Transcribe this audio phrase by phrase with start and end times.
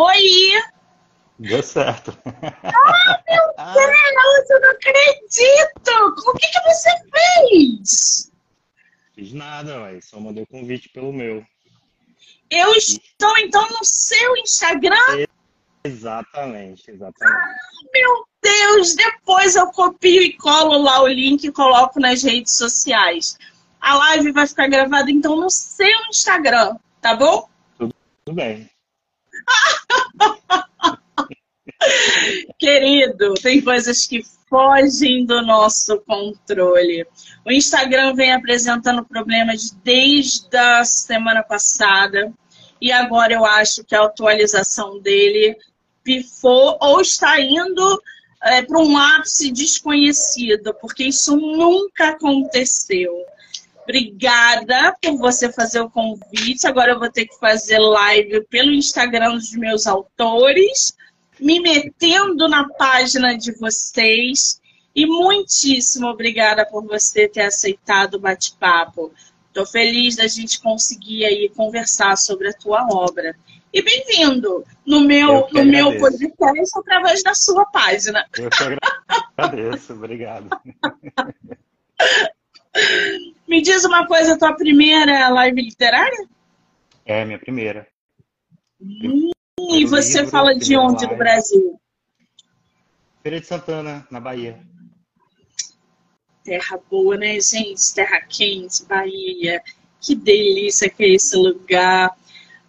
[0.00, 0.52] Oi!
[1.40, 2.16] Deu certo.
[2.62, 5.90] Ah, meu Deus, eu não acredito!
[6.24, 8.32] O que, que você fez?
[9.12, 11.44] Fiz nada, mas só mandei o convite pelo meu.
[12.48, 15.26] Eu estou então no seu Instagram?
[15.82, 17.42] Exatamente, exatamente.
[17.42, 17.54] Ah,
[17.92, 23.36] meu Deus, depois eu copio e colo lá o link e coloco nas redes sociais.
[23.80, 27.48] A live vai ficar gravada então no seu Instagram, tá bom?
[27.76, 27.92] Tudo,
[28.24, 28.70] tudo bem.
[32.58, 37.06] Querido, tem coisas que fogem do nosso controle.
[37.44, 42.32] O Instagram vem apresentando problemas desde a semana passada
[42.80, 45.56] e agora eu acho que a atualização dele
[46.02, 48.02] pifou ou está indo
[48.42, 53.12] é, para um ápice desconhecido, porque isso nunca aconteceu.
[53.88, 56.66] Obrigada por você fazer o convite.
[56.66, 60.94] Agora eu vou ter que fazer live pelo Instagram dos meus autores,
[61.40, 64.60] me metendo na página de vocês.
[64.94, 69.10] E muitíssimo obrigada por você ter aceitado o bate-papo.
[69.46, 73.34] Estou feliz da gente conseguir aí conversar sobre a tua obra.
[73.72, 78.26] E bem-vindo no meu, no meu podcast através da sua página.
[78.38, 78.78] Eu que
[79.38, 80.50] agradeço, obrigado.
[83.46, 86.28] Me diz uma coisa, tua primeira live literária?
[87.04, 87.86] É, minha primeira.
[88.80, 89.30] Hum,
[89.70, 91.14] e você livro, fala de onde live.
[91.14, 91.80] do Brasil?
[93.22, 94.58] Feira de Santana, na Bahia.
[96.44, 97.94] Terra boa, né, gente?
[97.94, 99.62] Terra quente, Bahia.
[100.00, 102.16] Que delícia que é esse lugar.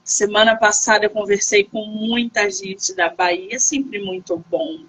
[0.03, 4.85] Semana passada eu conversei com muita gente da Bahia, sempre muito bom.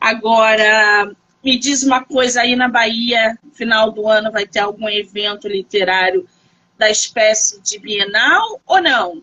[0.00, 1.14] Agora,
[1.48, 6.28] me diz uma coisa aí na Bahia, final do ano vai ter algum evento literário
[6.76, 9.22] da espécie de Bienal ou não?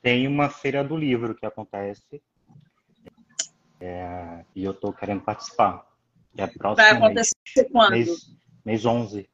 [0.00, 2.22] Tem uma feira do livro que acontece
[3.78, 5.86] é, e eu estou querendo participar.
[6.38, 7.90] É vai acontecer mês, quando?
[7.90, 9.28] Mês, mês 11.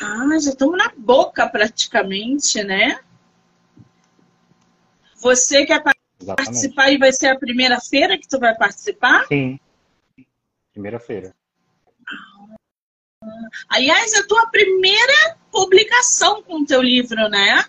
[0.00, 3.00] Ah, já estamos na boca praticamente, né?
[5.16, 5.82] Você quer
[6.20, 6.36] Exatamente.
[6.36, 9.26] participar e vai ser a primeira feira que tu vai participar?
[9.26, 9.58] Sim.
[10.78, 11.34] Primeira-feira.
[13.68, 17.64] Aliás, é a tua primeira publicação com o teu livro, né?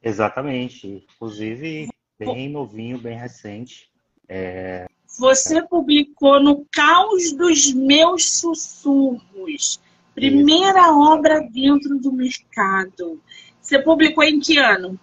[0.00, 0.86] Exatamente.
[0.86, 3.90] Inclusive, bem novinho, bem recente.
[4.28, 4.86] É...
[5.18, 9.80] Você publicou no Caos dos Meus Sussurros.
[10.14, 11.00] Primeira Isso.
[11.00, 13.20] obra dentro do mercado.
[13.60, 14.96] Você publicou em que ano?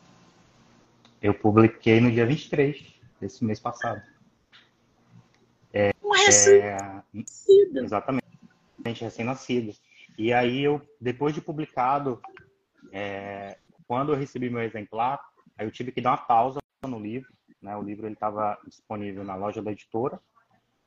[1.21, 2.81] Eu publiquei no dia 23
[3.19, 4.01] desse mês passado.
[6.07, 7.79] É, um recém-nascido.
[7.79, 9.73] É, exatamente, recém-nascido.
[10.17, 12.21] E aí eu, depois de publicado,
[12.91, 13.57] é,
[13.87, 15.19] quando eu recebi meu exemplar,
[15.57, 17.29] aí eu tive que dar uma pausa no livro.
[17.61, 17.75] Né?
[17.75, 20.19] O livro estava disponível na loja da editora.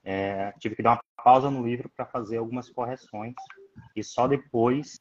[0.02, 3.34] É, tive que dar uma pausa no livro para fazer algumas correções
[3.94, 4.98] e só depois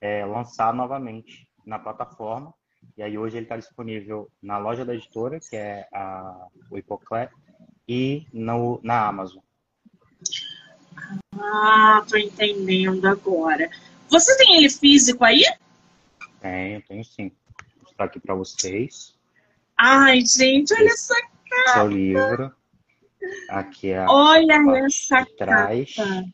[0.00, 2.52] é, lançar novamente na plataforma.
[2.96, 7.30] E aí hoje ele está disponível na loja da editora, que é a, o Hipoclé,
[7.86, 9.42] e no, na Amazon.
[11.38, 13.70] Ah, tô entendendo agora.
[14.08, 15.42] Você tem ele físico aí?
[16.40, 17.30] Tenho, tenho sim.
[17.76, 19.14] Vou mostrar aqui para vocês.
[19.76, 21.70] Ai, gente, olha essa capa.
[21.70, 22.54] Esse é o livro.
[23.48, 25.94] Aqui é a Olha essa trás.
[25.94, 26.24] capa.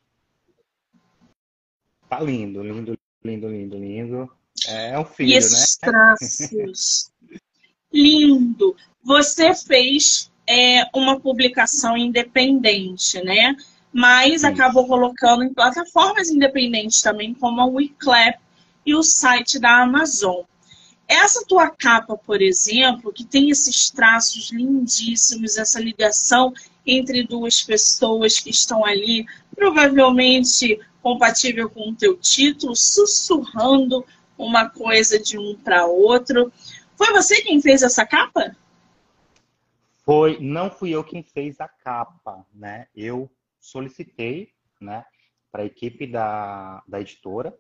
[2.09, 4.33] Tá lindo, lindo, lindo, lindo, lindo.
[4.69, 5.91] É um filho, e esses né?
[5.91, 7.13] traços.
[7.93, 8.77] lindo.
[9.03, 13.57] Você fez é, uma publicação independente, né?
[13.97, 14.49] Mas Sim.
[14.49, 18.39] acabou colocando em plataformas independentes também, como a Wiclap
[18.85, 20.43] e o site da Amazon.
[21.09, 26.53] Essa tua capa, por exemplo, que tem esses traços lindíssimos, essa ligação
[26.85, 34.05] entre duas pessoas que estão ali, provavelmente compatível com o teu título, sussurrando
[34.37, 36.53] uma coisa de um para outro.
[36.97, 38.55] Foi você quem fez essa capa?
[40.05, 42.89] Foi, não fui eu quem fez a capa, né?
[42.95, 43.31] Eu
[43.67, 45.05] solicitei, né,
[45.51, 47.57] para a equipe da, da editora.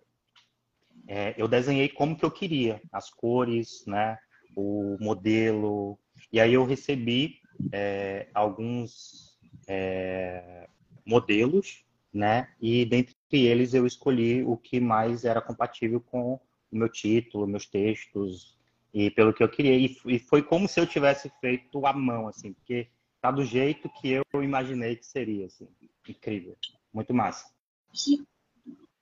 [1.08, 4.18] É, eu desenhei como que eu queria, as cores, né,
[4.56, 5.98] o modelo.
[6.32, 7.40] E aí eu recebi
[7.72, 9.38] é, alguns
[9.68, 10.68] é,
[11.04, 12.48] modelos, né?
[12.60, 17.66] E dentre eles eu escolhi o que mais era compatível com o meu título, meus
[17.66, 18.56] textos,
[18.92, 19.76] e pelo que eu queria.
[20.06, 22.88] E, foi como se eu tivesse feito à mão, assim, porque
[23.26, 25.68] tá do jeito que eu imaginei que seria, assim.
[26.08, 26.56] Incrível.
[26.92, 27.46] Muito massa.
[27.92, 28.24] Que,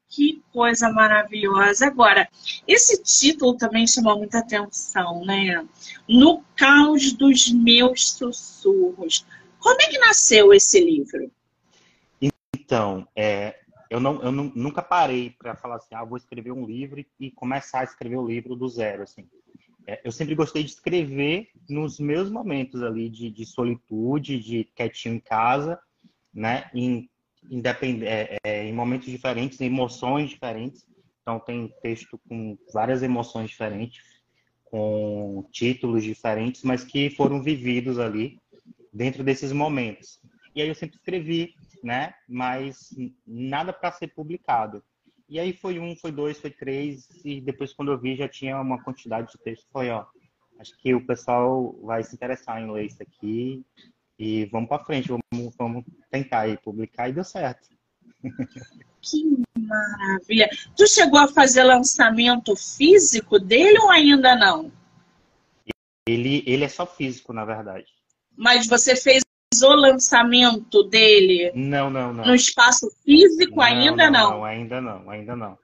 [0.08, 1.86] Que coisa maravilhosa.
[1.86, 2.28] Agora,
[2.66, 5.66] esse título também chamou muita atenção, né?
[6.08, 9.26] No caos dos meus sussurros.
[9.58, 11.30] Como é que nasceu esse livro?
[12.54, 13.60] Então, é,
[13.90, 17.30] eu, não, eu não, nunca parei para falar assim, ah, vou escrever um livro e
[17.30, 19.28] começar a escrever o livro do zero, assim.
[19.86, 25.16] É, eu sempre gostei de escrever nos meus momentos ali de, de solitude, de quietinho
[25.16, 25.78] em casa,
[26.32, 26.70] né?
[26.74, 27.08] Em,
[27.50, 28.04] independ...
[28.04, 30.86] É, é, em momentos diferentes, em emoções diferentes.
[31.22, 34.02] Então, tem texto com várias emoções diferentes,
[34.64, 38.38] com títulos diferentes, mas que foram vividos ali
[38.92, 40.20] dentro desses momentos.
[40.54, 42.14] E aí eu sempre escrevi, né?
[42.28, 42.90] Mas
[43.26, 44.82] nada para ser publicado.
[45.28, 48.60] E aí foi um, foi dois, foi três, e depois quando eu vi já tinha
[48.60, 49.66] uma quantidade de texto.
[49.72, 50.04] Foi, ó,
[50.58, 53.64] acho que o pessoal vai se interessar em ler isso aqui
[54.18, 57.68] e vamos para frente, vamos, vamos tentar aí publicar e deu certo.
[59.00, 60.48] Que maravilha!
[60.76, 64.70] Tu chegou a fazer lançamento físico dele ou ainda não?
[66.06, 67.86] Ele, ele é só físico, na verdade.
[68.36, 69.23] Mas você fez
[69.62, 71.52] o lançamento dele?
[71.54, 72.24] Não, não, não.
[72.24, 74.44] No espaço físico não, ainda não, não?
[74.44, 75.58] Ainda não, ainda não.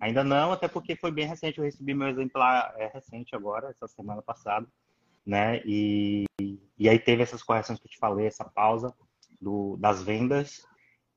[0.00, 1.58] Ainda não, até porque foi bem recente.
[1.58, 4.66] Eu recebi meu exemplar é recente agora, essa semana passada,
[5.24, 5.62] né?
[5.64, 6.24] E,
[6.78, 8.92] e aí teve essas correções que eu te falei, essa pausa
[9.40, 10.66] do, das vendas.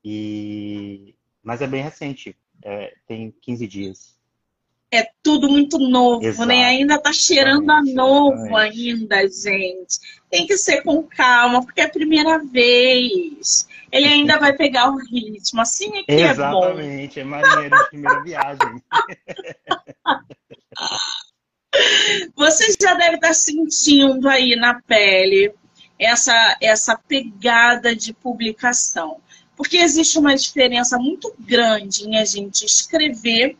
[0.04, 4.15] E mas é bem recente, é, tem 15 dias
[4.92, 6.28] é tudo muito novo, né?
[6.28, 6.48] Exato.
[6.48, 6.64] né?
[6.64, 9.98] Ainda tá cheirando a novo ainda, gente.
[10.30, 13.66] Tem que ser com calma, porque é a primeira vez.
[13.90, 15.60] Ele ainda vai pegar o ritmo.
[15.60, 16.38] Assim é que Exatamente.
[16.38, 16.64] é bom.
[16.64, 18.82] Exatamente, é marinheiro de primeira viagem.
[22.34, 25.52] Você já deve estar sentindo aí na pele
[25.98, 29.20] essa, essa pegada de publicação.
[29.56, 33.56] Porque existe uma diferença muito grande em a gente escrever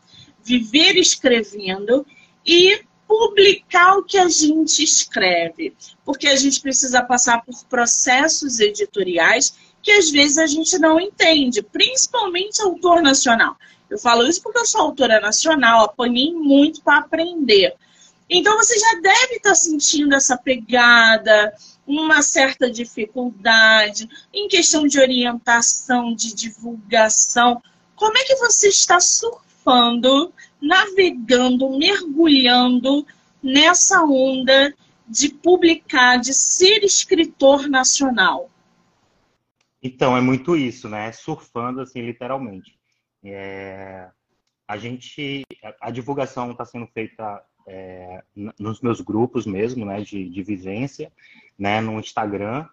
[0.47, 2.07] viver escrevendo
[2.47, 9.55] e publicar o que a gente escreve, porque a gente precisa passar por processos editoriais
[9.83, 13.57] que às vezes a gente não entende, principalmente autor nacional.
[13.91, 17.75] Eu falo isso porque eu sou autora nacional, apanhei muito para aprender.
[18.29, 21.55] Então você já deve estar sentindo essa pegada,
[21.87, 27.63] uma certa dificuldade em questão de orientação, de divulgação.
[27.95, 29.46] Como é que você está surpreendendo?
[29.67, 30.33] Surfando,
[30.63, 33.05] navegando, mergulhando
[33.43, 34.73] nessa onda
[35.09, 38.49] de publicar, de ser escritor nacional?
[39.83, 41.11] Então, é muito isso, né?
[41.13, 42.79] Surfando, assim, literalmente.
[43.25, 44.09] É...
[44.69, 45.45] A gente,
[45.81, 48.21] a divulgação está sendo feita é,
[48.59, 51.13] nos meus grupos mesmo, né, de, de vivência,
[51.57, 52.67] né, no Instagram,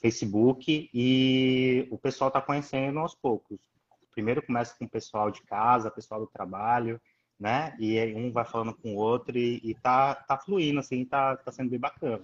[0.00, 3.71] Facebook, e o pessoal está conhecendo aos poucos
[4.12, 7.00] primeiro começa com o pessoal de casa, pessoal do trabalho,
[7.38, 7.74] né?
[7.78, 11.50] E um vai falando com o outro e, e tá, tá fluindo, assim, tá, tá
[11.50, 12.22] sendo bem bacana.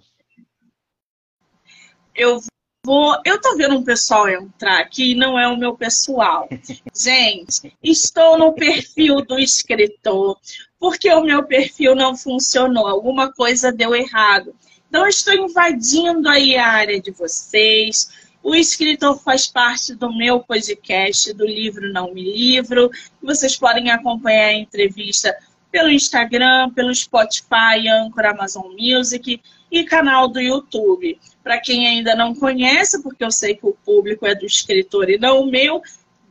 [2.14, 2.40] Eu
[2.85, 3.16] vou.
[3.25, 6.49] Eu tô vendo um pessoal entrar aqui, não é o meu pessoal.
[6.95, 10.38] Gente, estou no perfil do escritor,
[10.78, 14.54] porque o meu perfil não funcionou, alguma coisa deu errado.
[14.88, 20.40] Então, eu estou invadindo aí a área de vocês o escritor faz parte do meu
[20.40, 22.90] podcast, do livro Não Me Livro.
[23.23, 25.37] Vocês podem acompanhar a entrevista
[25.71, 29.40] pelo Instagram, pelo Spotify, Anchor, Amazon Music
[29.71, 31.18] e canal do YouTube.
[31.42, 35.18] Para quem ainda não conhece, porque eu sei que o público é do escritor e
[35.18, 35.83] não o meu,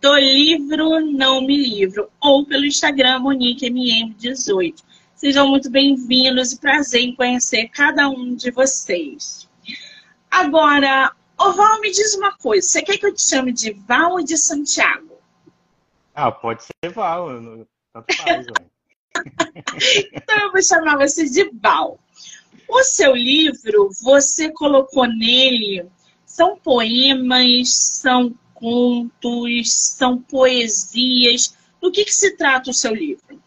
[0.01, 4.75] do livro Não Me Livro, ou pelo Instagram MoniqueMM18.
[5.15, 9.49] Sejam muito bem-vindos e prazer em conhecer cada um de vocês.
[10.29, 12.67] Agora, Ô Val, me diz uma coisa.
[12.67, 15.17] Você quer que eu te chame de Val ou de Santiago?
[16.13, 17.27] Ah, pode ser Val.
[17.94, 18.48] Tanto faz,
[20.13, 22.00] então eu vou chamar você de Val.
[22.67, 25.86] O seu livro, você colocou nele,
[26.25, 31.56] são poemas, são contos, são poesias.
[31.79, 33.39] Do que, que se trata o seu livro?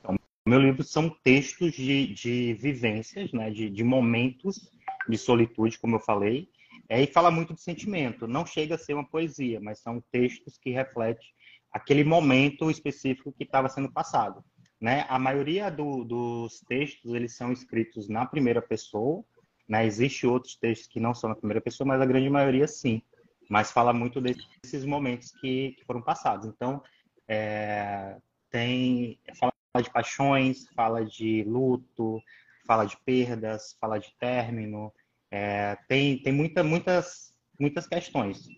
[0.00, 4.70] Então, meu livro são textos de, de vivências, né, de, de momentos
[5.08, 6.48] de solitude, como eu falei,
[6.90, 8.26] é, e fala muito de sentimento.
[8.26, 11.24] Não chega a ser uma poesia, mas são textos que refletem
[11.72, 14.44] aquele momento específico que estava sendo passado.
[14.80, 15.06] Né?
[15.08, 19.24] A maioria do, dos textos eles são escritos na primeira pessoa.
[19.68, 19.86] Né?
[19.86, 23.00] Existem outros textos que não são na primeira pessoa, mas a grande maioria sim.
[23.48, 26.48] Mas fala muito desses momentos que, que foram passados.
[26.48, 26.82] Então,
[27.28, 28.16] é,
[28.50, 32.20] tem fala de paixões, fala de luto,
[32.66, 34.92] fala de perdas, fala de término,
[35.30, 38.48] é, tem tem muita, muitas, muitas questões.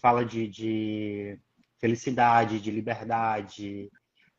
[0.00, 1.38] Fala de, de
[1.80, 3.90] felicidade, de liberdade,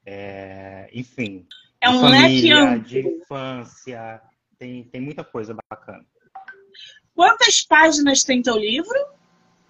[0.05, 1.45] é, enfim.
[1.81, 4.21] É um família, leque de infância,
[4.57, 6.05] tem, tem muita coisa bacana.
[7.15, 8.97] Quantas páginas tem teu livro?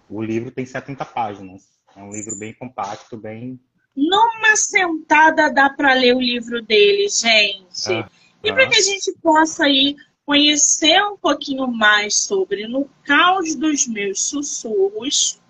[0.08, 1.62] O livro tem 70 páginas.
[1.96, 3.60] É um livro bem compacto, bem.
[3.96, 7.92] Numa sentada dá para ler o livro dele, gente.
[7.92, 8.08] Ah,
[8.42, 8.68] e para ah.
[8.68, 9.96] que a gente possa ir
[10.30, 15.40] conhecer um pouquinho mais sobre No Caos dos Meus Sussurros.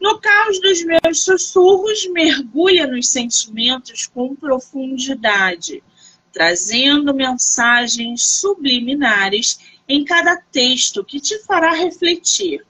[0.00, 5.82] No caos dos meus sussurros, mergulha nos sentimentos com profundidade,
[6.32, 12.64] trazendo mensagens subliminares em cada texto que te fará refletir,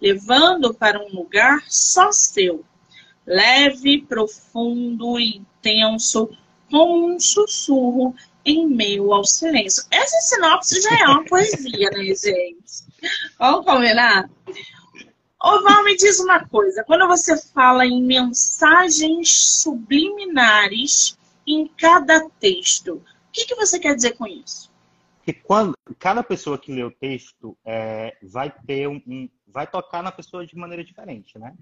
[0.00, 2.64] levando para um lugar só seu,
[3.26, 6.30] leve, profundo e intenso,
[6.70, 9.84] como um sussurro em meio ao silêncio.
[9.90, 12.56] Essa sinopse já é uma poesia, né, gente?
[13.38, 14.28] Vamos combinar?
[15.42, 16.84] Ô, Val, me diz uma coisa.
[16.84, 24.12] Quando você fala em mensagens subliminares em cada texto, o que, que você quer dizer
[24.12, 24.70] com isso?
[25.24, 30.02] Que quando cada pessoa que lê o texto é, vai ter um, um, vai tocar
[30.02, 31.54] na pessoa de maneira diferente, né?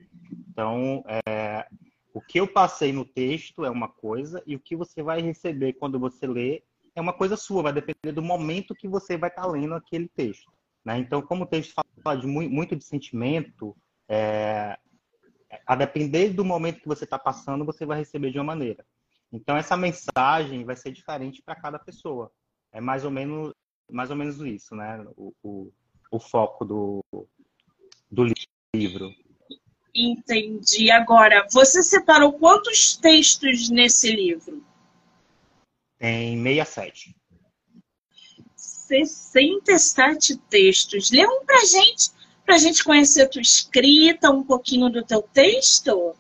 [0.48, 1.66] Então, é,
[2.12, 5.74] o que eu passei no texto é uma coisa e o que você vai receber
[5.74, 6.62] quando você lê
[6.94, 10.50] é uma coisa sua, vai depender do momento que você vai estar lendo aquele texto.
[10.84, 10.98] Né?
[10.98, 13.76] Então, como o texto fala de muito de sentimento,
[14.08, 14.78] é,
[15.66, 18.84] a depender do momento que você está passando, você vai receber de uma maneira.
[19.32, 22.32] Então, essa mensagem vai ser diferente para cada pessoa.
[22.72, 23.54] É mais ou menos,
[23.90, 25.04] mais ou menos isso, né?
[25.16, 25.72] O, o,
[26.10, 27.04] o foco do,
[28.10, 28.24] do
[28.74, 29.14] livro.
[29.94, 30.90] Entendi.
[30.90, 34.62] Agora, você separou quantos textos nesse livro?
[36.00, 37.14] Tem 67.
[38.56, 41.10] 67 textos.
[41.10, 42.10] Lê um pra gente,
[42.44, 46.16] pra gente conhecer a tua escrita, um pouquinho do teu texto?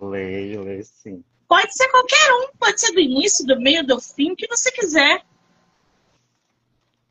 [0.00, 1.24] Leio, leio sim.
[1.48, 4.70] Pode ser qualquer um, pode ser do início, do meio, do fim, o que você
[4.70, 5.24] quiser.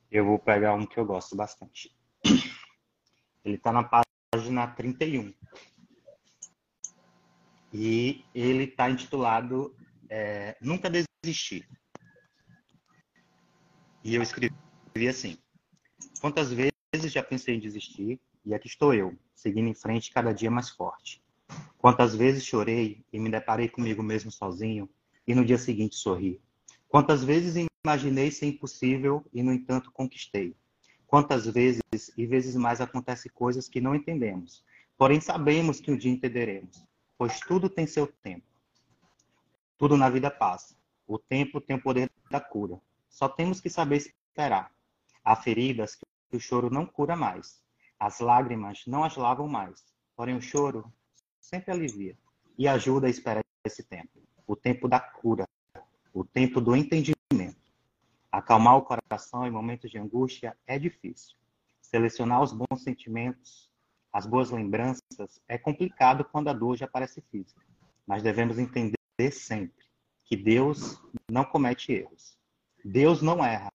[0.09, 1.93] Eu vou pegar um que eu gosto bastante.
[3.43, 3.83] Ele está na
[4.33, 5.33] página 31.
[7.73, 9.75] E ele está intitulado
[10.13, 10.91] é, Nunca
[11.23, 11.67] Desistir.
[14.03, 14.53] E eu escrevi
[15.09, 15.39] assim:
[16.21, 16.71] Quantas vezes
[17.11, 21.19] já pensei em desistir e aqui estou eu, seguindo em frente cada dia mais forte.
[21.79, 24.87] Quantas vezes chorei e me deparei comigo mesmo sozinho
[25.25, 26.39] e no dia seguinte sorri.
[26.87, 30.55] Quantas vezes imaginei ser impossível e, no entanto, conquistei.
[31.07, 31.81] Quantas vezes
[32.15, 34.63] e vezes mais acontecem coisas que não entendemos,
[34.95, 36.85] porém sabemos que um dia entenderemos,
[37.17, 38.52] pois tudo tem seu tempo.
[39.83, 40.77] Tudo na vida passa.
[41.05, 42.79] O tempo tem o poder da cura.
[43.09, 44.71] Só temos que saber esperar.
[45.21, 47.61] Há feridas que o choro não cura mais.
[47.99, 49.83] As lágrimas não as lavam mais.
[50.15, 50.89] Porém, o choro
[51.37, 52.17] sempre alivia
[52.57, 54.23] e ajuda a esperar esse tempo.
[54.47, 55.45] O tempo da cura.
[56.13, 57.59] O tempo do entendimento.
[58.31, 61.35] Acalmar o coração em momentos de angústia é difícil.
[61.81, 63.69] Selecionar os bons sentimentos,
[64.13, 67.61] as boas lembranças, é complicado quando a dor já parece física.
[68.07, 69.83] Mas devemos entender sempre
[70.25, 72.37] que Deus não comete erros.
[72.83, 73.71] Deus não erra.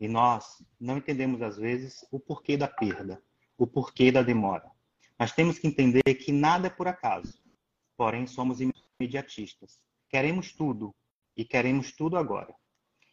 [0.00, 3.20] E nós não entendemos, às vezes, o porquê da perda,
[3.56, 4.70] o porquê da demora.
[5.18, 7.42] Mas temos que entender que nada é por acaso.
[7.96, 9.80] Porém, somos imediatistas.
[10.08, 10.94] Queremos tudo
[11.36, 12.54] e queremos tudo agora.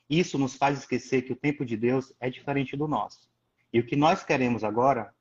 [0.08, 3.28] Isso nos faz esquecer que o tempo de Deus é diferente do nosso.
[3.74, 5.14] E o que nós queremos agora,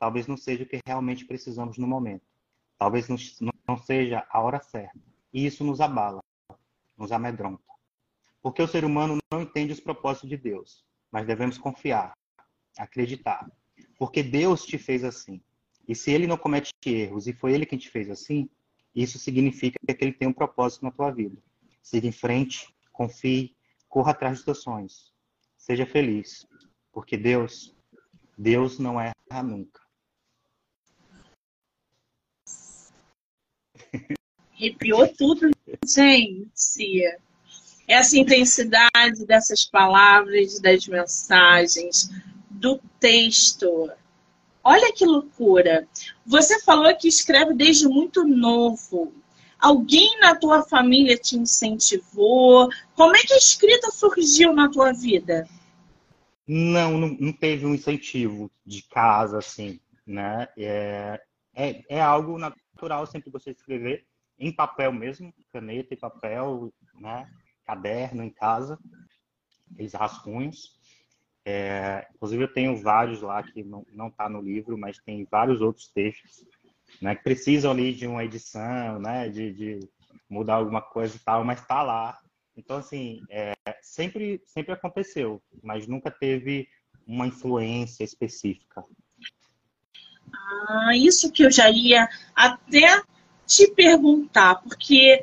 [0.00, 2.26] talvez não seja o que realmente precisamos no momento.
[2.76, 5.11] Talvez não seja a hora certa.
[5.32, 6.20] E isso nos abala,
[6.96, 7.62] nos amedronta.
[8.42, 12.12] Porque o ser humano não entende os propósitos de Deus, mas devemos confiar,
[12.76, 13.50] acreditar.
[13.98, 15.40] Porque Deus te fez assim.
[15.88, 18.48] E se ele não comete erros e foi ele quem te fez assim,
[18.94, 21.36] isso significa que ele tem um propósito na tua vida.
[21.82, 23.56] Siga em frente, confie,
[23.88, 25.12] corra atrás dos teus sonhos.
[25.56, 26.46] Seja feliz,
[26.92, 27.74] porque Deus,
[28.36, 29.80] Deus não erra nunca.
[34.62, 35.50] Arrepiou tudo,
[35.84, 37.02] gente
[37.88, 42.08] essa intensidade dessas palavras, das mensagens,
[42.48, 43.90] do texto.
[44.62, 45.88] Olha que loucura.
[46.24, 49.12] Você falou que escreve desde muito novo.
[49.58, 52.68] Alguém na tua família te incentivou?
[52.94, 55.48] Como é que a escrita surgiu na tua vida?
[56.46, 60.46] Não, não, não teve um incentivo de casa, assim, né?
[60.56, 61.20] É,
[61.52, 64.06] é, é algo natural, sempre gostei de escrever
[64.38, 67.28] em papel mesmo, caneta e papel, né?
[67.64, 68.78] caderno em casa,
[69.72, 70.80] aqueles rascunhos.
[71.44, 75.88] É, inclusive eu tenho vários lá que não está no livro, mas tem vários outros
[75.88, 76.44] textos,
[77.00, 79.80] né, que precisam ali de uma edição, né, de, de
[80.28, 82.16] mudar alguma coisa e tal, mas está lá.
[82.56, 86.68] Então, assim, é, sempre, sempre aconteceu, mas nunca teve
[87.06, 88.84] uma influência específica.
[90.68, 93.02] Ah, isso que eu já ia até
[93.46, 95.22] te perguntar, porque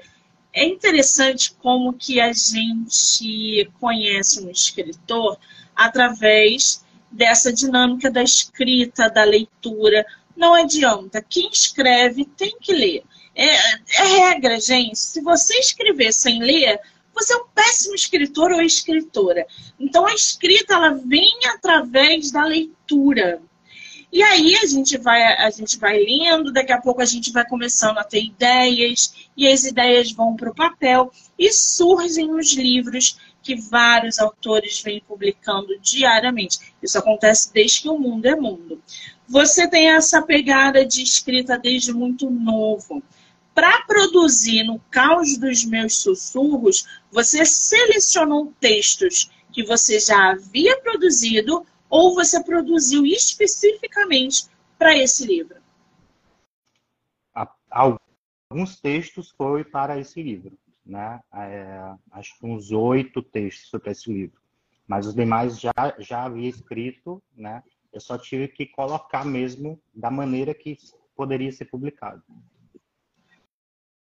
[0.53, 5.38] é interessante como que a gente conhece um escritor
[5.75, 10.05] através dessa dinâmica da escrita, da leitura.
[10.35, 11.21] Não adianta.
[11.21, 13.03] Quem escreve tem que ler.
[13.35, 14.99] É, é regra, gente.
[14.99, 16.79] Se você escrever sem ler,
[17.13, 19.45] você é um péssimo escritor ou escritora.
[19.79, 23.41] Então a escrita ela vem através da leitura.
[24.12, 27.46] E aí a gente vai a gente vai lendo, daqui a pouco a gente vai
[27.48, 33.18] começando a ter ideias e as ideias vão para o papel e surgem os livros
[33.42, 36.74] que vários autores vêm publicando diariamente.
[36.82, 38.82] Isso acontece desde que o mundo é mundo.
[39.28, 43.04] Você tem essa pegada de escrita desde muito novo.
[43.54, 51.66] Para produzir no caos dos meus sussurros, você selecionou textos que você já havia produzido
[51.89, 55.60] ou você produziu especificamente para esse livro?
[57.72, 60.58] Alguns textos foi para esse livro
[60.89, 61.22] né?
[61.34, 64.41] É, acho que uns oito textos sobre esse livro.
[64.88, 67.63] Mas os demais já, já havia escrito, né?
[67.93, 70.75] Eu só tive que colocar mesmo da maneira que
[71.15, 72.24] poderia ser publicado.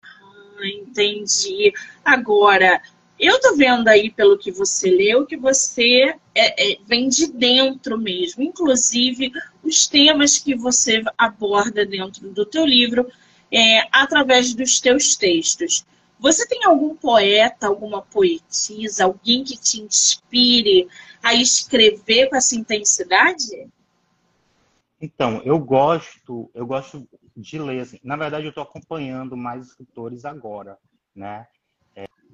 [0.02, 1.72] Ah, entendi.
[2.04, 2.80] Agora,
[3.18, 7.98] eu tô vendo aí pelo que você leu que você é, é, vem de dentro
[7.98, 9.32] mesmo, inclusive
[9.62, 13.10] os temas que você aborda dentro do teu livro
[13.50, 15.86] é, através dos teus textos.
[16.18, 20.88] Você tem algum poeta, alguma poetisa, alguém que te inspire
[21.22, 23.68] a escrever com essa intensidade?
[25.00, 27.80] Então, eu gosto, eu gosto de ler.
[27.80, 27.98] Assim.
[28.02, 30.78] Na verdade, eu estou acompanhando mais escritores agora,
[31.14, 31.46] né?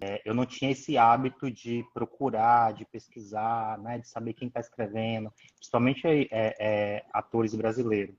[0.05, 3.99] É, eu não tinha esse hábito de procurar, de pesquisar, né?
[4.01, 8.17] De saber quem está escrevendo, principalmente é, é, atores brasileiros.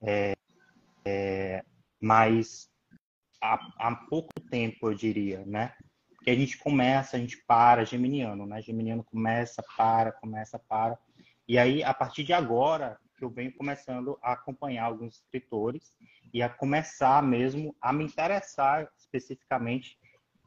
[0.00, 0.36] É,
[1.04, 1.64] é,
[2.00, 2.70] mas
[3.42, 5.74] há, há pouco tempo, eu diria, né?
[6.22, 8.62] Que a gente começa, a gente para, geminiano, né?
[8.62, 10.96] Geminiano começa, para, começa, para.
[11.48, 15.96] E aí, a partir de agora, que eu venho começando a acompanhar alguns escritores
[16.32, 19.98] e a começar mesmo a me interessar especificamente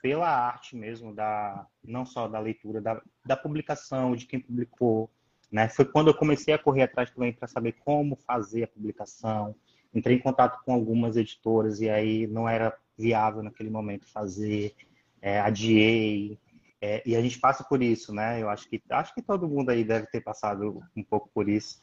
[0.08, 5.12] pela arte mesmo, da não só da leitura, da, da publicação, de quem publicou,
[5.52, 5.68] né?
[5.68, 9.54] Foi quando eu comecei a correr atrás também para saber como fazer a publicação.
[9.94, 14.74] Entrei em contato com algumas editoras e aí não era viável naquele momento fazer,
[15.22, 16.40] é, adiei,
[16.82, 18.42] é, e a gente passa por isso, né?
[18.42, 21.82] Eu acho que acho que todo mundo aí deve ter passado um pouco por isso.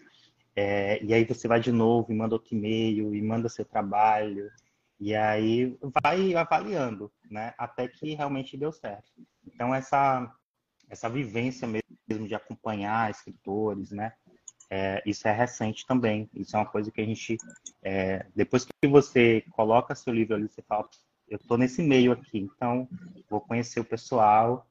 [0.57, 4.51] É, e aí você vai de novo e manda outro e-mail e manda seu trabalho
[5.01, 7.55] e aí vai avaliando, né?
[7.59, 9.11] Até que realmente deu certo.
[9.47, 10.33] Então essa
[10.89, 14.13] essa vivência mesmo de acompanhar escritores, né?
[14.71, 16.29] É, isso é recente também.
[16.35, 17.37] Isso é uma coisa que a gente,
[17.83, 20.89] é, depois que você coloca seu livro ali, você fala,
[21.29, 22.89] eu estou nesse meio aqui, então
[23.29, 24.67] vou conhecer o pessoal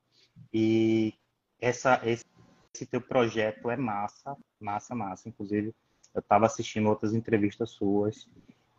[0.53, 1.13] e
[1.59, 2.25] essa, esse,
[2.73, 5.29] esse teu projeto é massa, massa, massa.
[5.29, 5.73] Inclusive,
[6.13, 8.27] eu estava assistindo outras entrevistas suas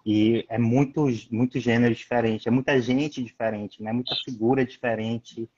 [0.04, 3.92] e é muito, muito gênero diferente, é muita gente diferente, né?
[3.92, 5.48] Muita figura diferente,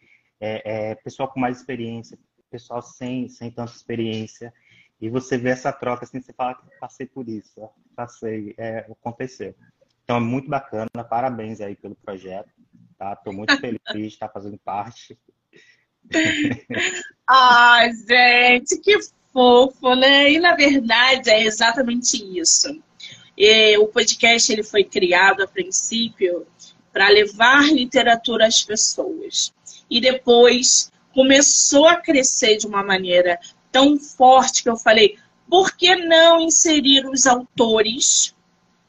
[0.41, 2.17] é, é pessoal com mais experiência,
[2.51, 4.53] pessoal sem, sem tanta experiência.
[5.01, 9.55] E você vê essa troca assim, você fala que passei por isso, passei, é, aconteceu.
[10.05, 12.49] Então é muito bacana, parabéns aí pelo projeto,
[12.97, 13.15] tá?
[13.15, 15.19] Estou muito feliz de estar fazendo parte.
[17.29, 18.97] Ai, gente, que
[19.33, 20.31] fofo, né?
[20.31, 22.81] E na verdade é exatamente isso.
[23.81, 26.47] O podcast ele foi criado a princípio
[26.93, 29.53] para levar literatura às pessoas.
[29.91, 33.39] E depois começou a crescer de uma maneira
[33.71, 35.19] tão forte que eu falei,
[35.49, 38.35] por que não inserir os autores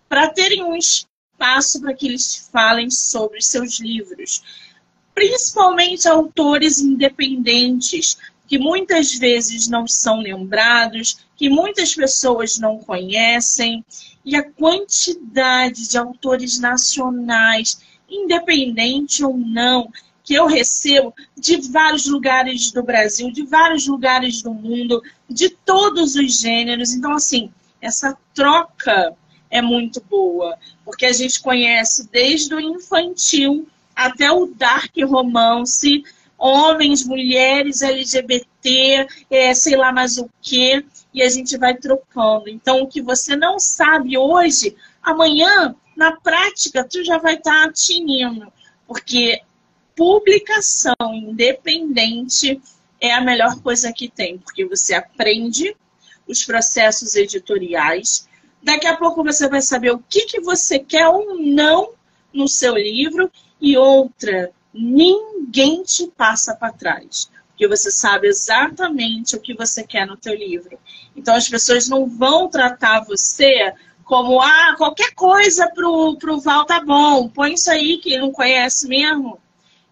[0.08, 4.42] para terem um espaço para que eles falem sobre seus livros?
[5.14, 13.84] Principalmente autores independentes, que muitas vezes não são lembrados, que muitas pessoas não conhecem,
[14.24, 17.80] e a quantidade de autores nacionais,
[18.10, 19.90] independente ou não,
[20.24, 26.16] que eu recebo de vários lugares do Brasil, de vários lugares do mundo, de todos
[26.16, 26.94] os gêneros.
[26.94, 27.50] Então, assim,
[27.82, 29.16] essa troca
[29.50, 36.04] é muito boa, porque a gente conhece desde o infantil até o dark romance,
[36.38, 42.48] homens, mulheres, LGBT, é, sei lá mais o que, e a gente vai trocando.
[42.48, 47.74] Então, o que você não sabe hoje, amanhã, na prática, tu já vai estar tá
[47.74, 48.52] tinindo,
[48.88, 49.42] porque
[49.96, 52.62] publicação independente
[53.02, 55.76] é a melhor coisa que tem, porque você aprende
[56.28, 58.28] os processos editoriais.
[58.62, 61.94] Daqui a pouco você vai saber o que, que você quer ou não
[62.34, 63.32] no seu livro.
[63.60, 67.30] E outra, ninguém te passa para trás.
[67.50, 70.78] Porque você sabe exatamente o que você quer no teu livro.
[71.16, 76.80] Então as pessoas não vão tratar você como, ah, qualquer coisa pro, pro Val tá
[76.80, 79.38] bom, põe isso aí que ele não conhece mesmo.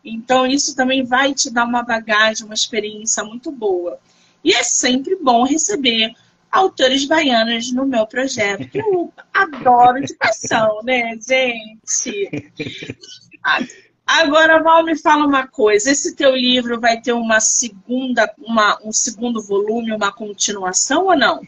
[0.06, 4.00] Então, isso também vai te dar uma bagagem, uma experiência muito boa.
[4.44, 6.14] E é sempre bom receber
[6.52, 12.54] autores baianos no meu projeto, que eu adoro de paixão, né, gente?
[14.06, 15.90] Agora, Val, me fala uma coisa.
[15.90, 21.42] Esse teu livro vai ter uma segunda, uma, um segundo volume, uma continuação ou não?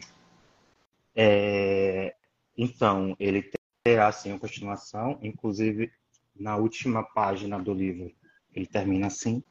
[1.14, 2.14] É,
[2.56, 3.50] então, ele
[3.84, 5.90] terá sim uma continuação, inclusive
[6.34, 8.12] na última página do livro
[8.54, 9.42] ele termina assim.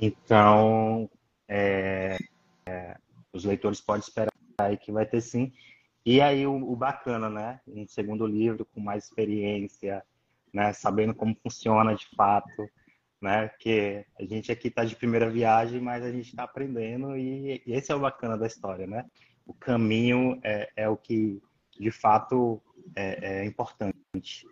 [0.00, 1.08] Então,
[1.46, 2.16] é,
[2.66, 2.96] é,
[3.32, 5.52] os leitores podem esperar aí que vai ter sim.
[6.04, 7.60] E aí o, o, bacana, né?
[7.66, 10.04] Um segundo livro com mais experiência,
[10.52, 10.72] né?
[10.72, 12.68] Sabendo como funciona de fato,
[13.20, 13.50] né?
[13.58, 17.72] Que a gente aqui está de primeira viagem, mas a gente está aprendendo e, e
[17.72, 19.04] esse é o bacana da história, né?
[19.48, 21.40] o caminho é, é o que
[21.80, 22.60] de fato
[22.94, 24.46] é, é importante.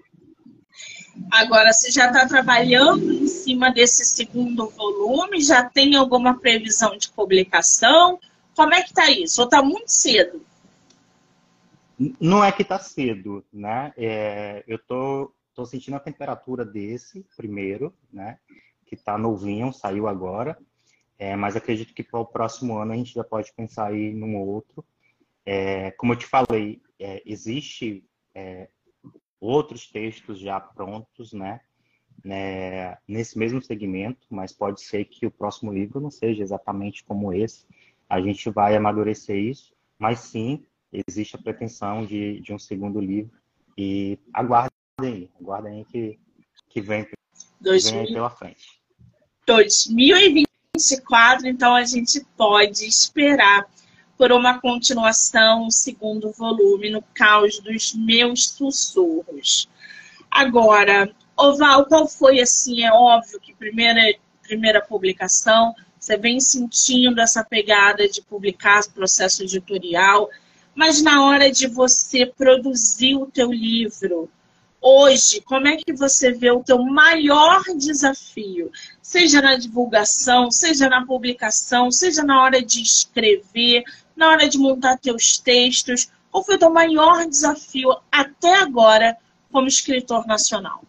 [1.31, 5.41] Agora, você já está trabalhando em cima desse segundo volume?
[5.41, 8.19] Já tem alguma previsão de publicação?
[8.55, 9.41] Como é que está isso?
[9.43, 10.45] Ou está muito cedo?
[12.21, 13.93] Não é que está cedo, né?
[13.97, 18.39] É, eu tô, tô sentindo a temperatura desse primeiro, né?
[18.85, 20.57] Que está novinho, saiu agora.
[21.19, 24.37] É, mas acredito que para o próximo ano a gente já pode pensar aí num
[24.37, 24.85] outro.
[25.47, 28.69] É, como eu te falei, é, existe é,
[29.41, 31.61] outros textos já prontos, né,
[32.23, 37.33] né, nesse mesmo segmento, mas pode ser que o próximo livro não seja exatamente como
[37.33, 37.67] esse.
[38.09, 43.39] A gente vai amadurecer isso, mas sim, existe a pretensão de, de um segundo livro
[43.77, 46.19] e aguardem aí, aguardem aí que,
[46.71, 47.13] que vem, que
[47.63, 48.81] vem aí pela frente.
[49.47, 53.67] 2020 24, então a gente pode esperar
[54.19, 59.69] por uma continuação, segundo volume, no caos dos meus sussurros.
[60.31, 62.85] Agora, Oval, qual foi assim?
[62.85, 64.01] É óbvio que primeira,
[64.43, 70.29] primeira publicação, você vem sentindo essa pegada de publicar processo editorial,
[70.75, 74.31] mas na hora de você produzir o teu livro,
[74.87, 78.71] hoje, como é que você vê o teu maior desafio?
[79.03, 83.83] Seja na divulgação, seja na publicação, seja na hora de escrever,
[84.15, 86.13] na hora de montar teus textos.
[86.31, 89.17] Qual foi o teu maior desafio até agora
[89.51, 90.83] como escritor nacional?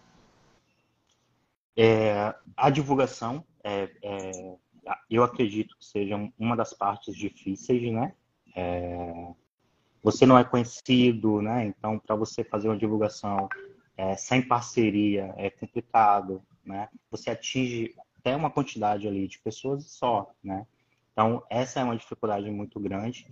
[1.75, 4.55] É, a divulgação, é, é,
[5.09, 8.13] eu acredito que seja uma das partes difíceis, né?
[8.55, 9.27] É,
[10.03, 11.65] você não é conhecido, né?
[11.65, 13.47] Então, para você fazer uma divulgação
[13.97, 16.87] é, sem parceria é complicado, né?
[17.09, 20.67] Você atinge até uma quantidade ali de pessoas só, né?
[21.11, 23.27] Então, essa é uma dificuldade muito grande.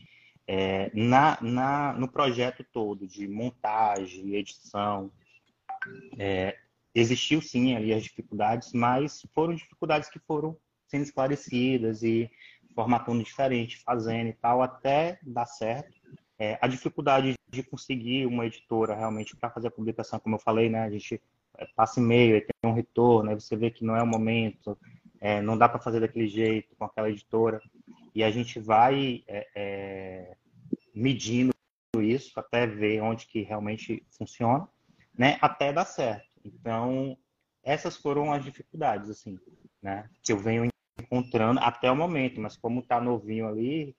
[0.48, 5.12] É, na, na, no projeto todo de montagem, edição,
[6.18, 6.58] é,
[6.96, 12.30] existiu sim ali as dificuldades, mas foram dificuldades que foram sendo esclarecidas e
[12.74, 15.95] formatando diferente, fazendo e tal, até dar certo.
[16.38, 20.70] É, a dificuldade de conseguir uma editora realmente para fazer a publicação, como eu falei,
[20.70, 20.82] né?
[20.84, 21.22] A gente
[21.58, 24.78] é, passa e-mail, tem um retorno, aí você vê que não é o momento,
[25.20, 27.62] é, não dá para fazer daquele jeito com aquela editora.
[28.14, 30.38] E a gente vai é, é,
[30.94, 31.54] medindo
[32.02, 34.68] isso até ver onde que realmente funciona,
[35.18, 35.38] né?
[35.42, 36.28] Até dar certo.
[36.44, 37.18] Então,
[37.64, 39.40] essas foram as dificuldades, assim,
[39.82, 40.10] né?
[40.22, 40.70] Que eu venho
[41.00, 43.96] encontrando até o momento, mas como tá novinho ali,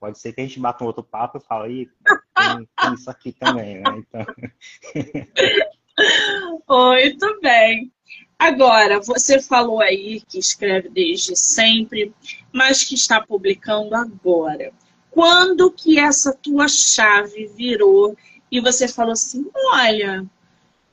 [0.00, 1.90] Pode ser que a gente bata um outro papo e fale,
[2.34, 3.82] tem isso aqui também, né?
[3.98, 4.24] Então...
[6.66, 7.92] Muito bem.
[8.38, 12.14] Agora, você falou aí que escreve desde sempre,
[12.50, 14.72] mas que está publicando agora.
[15.10, 18.16] Quando que essa tua chave virou
[18.50, 20.24] e você falou assim, olha,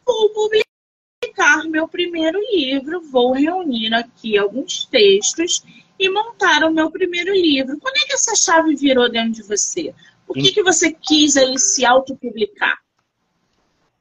[0.06, 5.64] vou publicar meu primeiro livro, vou reunir aqui alguns textos
[6.00, 7.80] e montar o meu primeiro livro.
[7.80, 9.94] Quando é que essa chave virou dentro de você?
[10.26, 12.78] Por que, que você quis aí se autopublicar?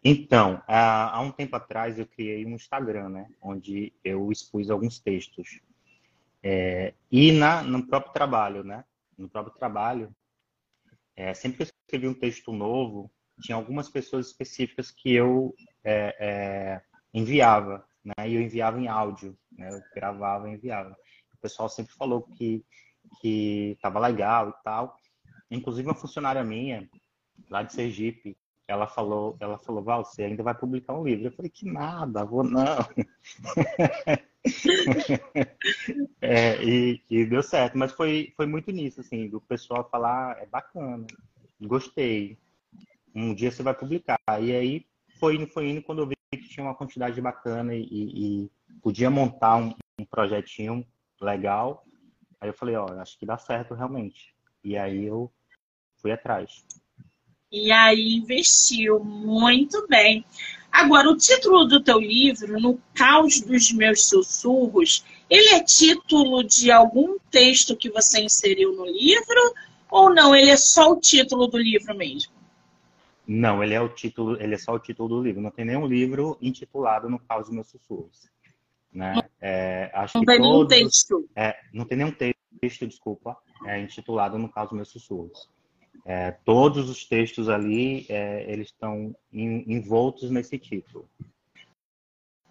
[0.09, 3.29] Então, há um tempo atrás eu criei um Instagram, né?
[3.43, 5.61] Onde eu expus alguns textos.
[6.43, 8.85] É, e na, no próprio trabalho, né?
[9.19, 10.15] No próprio trabalho,
[11.17, 16.17] é, sempre que eu escrevi um texto novo, tinha algumas pessoas específicas que eu é,
[16.21, 16.83] é
[17.13, 18.29] enviava, né?
[18.29, 19.71] E eu enviava em áudio, né?
[19.73, 20.97] Eu gravava e enviava.
[21.47, 22.65] Pessoal sempre falou que
[23.21, 24.97] que estava legal e tal.
[25.49, 26.91] Inclusive uma funcionária minha
[27.49, 31.27] lá de Sergipe, ela falou, ela falou, Val, você ainda vai publicar um livro?
[31.27, 32.65] Eu falei que nada, vou não.
[36.21, 40.47] é, e, e, deu certo, mas foi, foi muito nisso, assim, do pessoal falar, é
[40.47, 41.07] bacana,
[41.61, 42.37] gostei,
[43.15, 44.19] um dia você vai publicar.
[44.41, 44.85] E aí
[45.21, 48.51] foi indo, foi indo quando eu vi que tinha uma quantidade bacana e, e
[48.83, 50.85] podia montar um, um, projetinho
[51.25, 51.85] legal.
[52.41, 54.35] Aí eu falei, ó, acho que dá certo realmente.
[54.63, 55.33] E aí eu
[55.97, 56.65] fui atrás.
[57.51, 60.25] E aí investiu muito bem.
[60.71, 66.71] Agora, o título do teu livro, No Caos dos Meus Sussurros, ele é título de
[66.71, 69.55] algum texto que você inseriu no livro
[69.91, 70.35] ou não?
[70.35, 72.33] Ele é só o título do livro mesmo?
[73.27, 75.41] Não, ele é o título, ele é só o título do livro.
[75.41, 78.29] Não tem nenhum livro intitulado No Caos dos Meus Sussurros.
[78.97, 79.15] Né?
[79.39, 81.29] É, acho não tem todos, nenhum texto.
[81.37, 85.51] É, não tem nenhum texto, desculpa, é intitulado No Caos dos Meus Sussurros.
[86.07, 91.07] É, todos os textos ali, é, eles estão envoltos nesse título.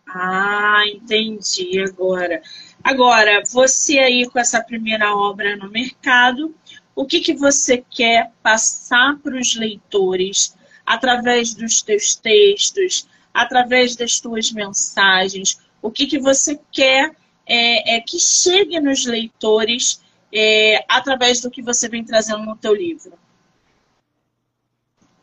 [0.07, 2.43] Ah, entendi agora.
[2.83, 6.53] Agora, você aí com essa primeira obra no mercado,
[6.95, 10.55] o que, que você quer passar para os leitores
[10.85, 15.64] através dos teus textos, através das tuas mensagens?
[15.85, 21.61] O que, que você quer é, é que chegue nos leitores é, através do que
[21.61, 23.13] você vem trazendo no teu livro?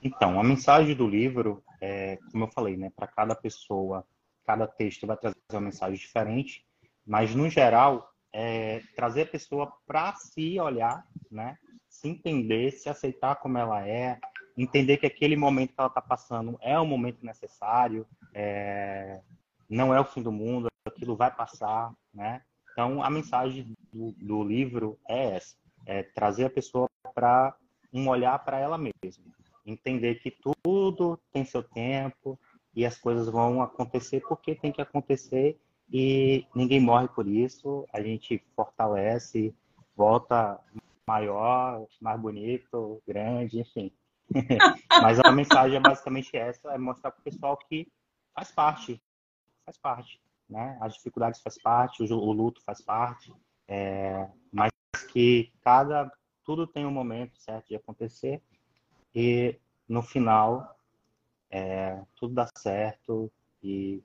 [0.01, 4.07] Então, a mensagem do livro, é, como eu falei, né, para cada pessoa,
[4.46, 6.64] cada texto vai trazer uma mensagem diferente,
[7.05, 13.35] mas no geral, é, trazer a pessoa para se olhar, né, se entender, se aceitar
[13.35, 14.16] como ela é,
[14.57, 19.20] entender que aquele momento que ela está passando é um momento necessário, é,
[19.73, 22.43] não é o fim do mundo, aquilo vai passar, né?
[22.73, 25.57] Então, a mensagem do, do livro é essa,
[25.87, 27.55] é trazer a pessoa para
[27.93, 29.25] um olhar para ela mesma,
[29.65, 32.39] entender que tudo tem seu tempo
[32.75, 35.59] e as coisas vão acontecer porque tem que acontecer
[35.91, 37.87] e ninguém morre por isso.
[37.93, 39.55] A gente fortalece,
[39.95, 40.59] volta
[41.07, 43.93] maior, mais bonito, grande, enfim.
[45.03, 47.87] Mas a mensagem é basicamente essa, é mostrar para o pessoal que
[48.35, 49.03] faz parte,
[49.64, 50.77] faz parte, né?
[50.81, 53.33] As dificuldades faz parte, o, o luto faz parte,
[53.68, 54.70] é, mas
[55.12, 56.11] que cada
[56.44, 58.42] tudo tem um momento certo de acontecer
[59.14, 60.77] e no final
[61.51, 63.31] é, tudo dá certo
[63.62, 64.03] e,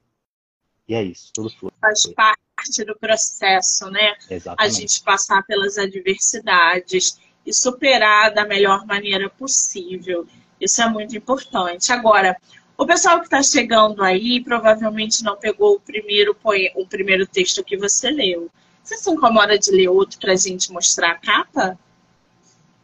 [0.88, 1.72] e é isso, tudo flui.
[1.82, 4.16] Faz parte do processo, né?
[4.30, 4.62] Exatamente.
[4.62, 10.28] A gente passar pelas adversidades e superar da melhor maneira possível.
[10.60, 11.92] Isso é muito importante.
[11.92, 12.36] Agora,
[12.78, 16.38] o pessoal que está chegando aí provavelmente não pegou o primeiro,
[16.76, 18.52] o primeiro texto que você leu.
[18.84, 21.80] Você se incomoda de ler outro para a gente mostrar a capa?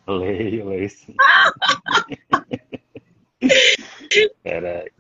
[0.08, 1.16] Leio, leio sim.
[4.44, 4.92] Peraí.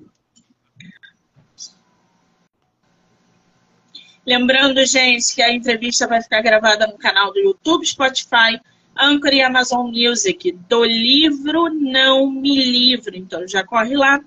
[4.26, 8.58] Lembrando, gente, que a entrevista vai ficar gravada no canal do YouTube, Spotify,
[8.98, 13.18] Anchor e Amazon Music, do livro Não Me Livro.
[13.18, 14.22] Então já corre lá,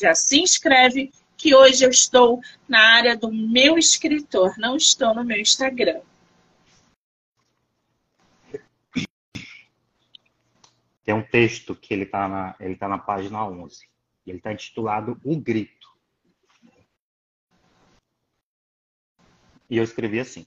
[0.00, 5.24] já se inscreve, que hoje eu estou na área do meu escritor, não estou no
[5.24, 6.00] meu Instagram.
[11.02, 13.88] Tem um texto que ele está na, ele tá na página 11.
[14.26, 15.88] Ele está intitulado O Grito.
[19.68, 20.46] E eu escrevi assim.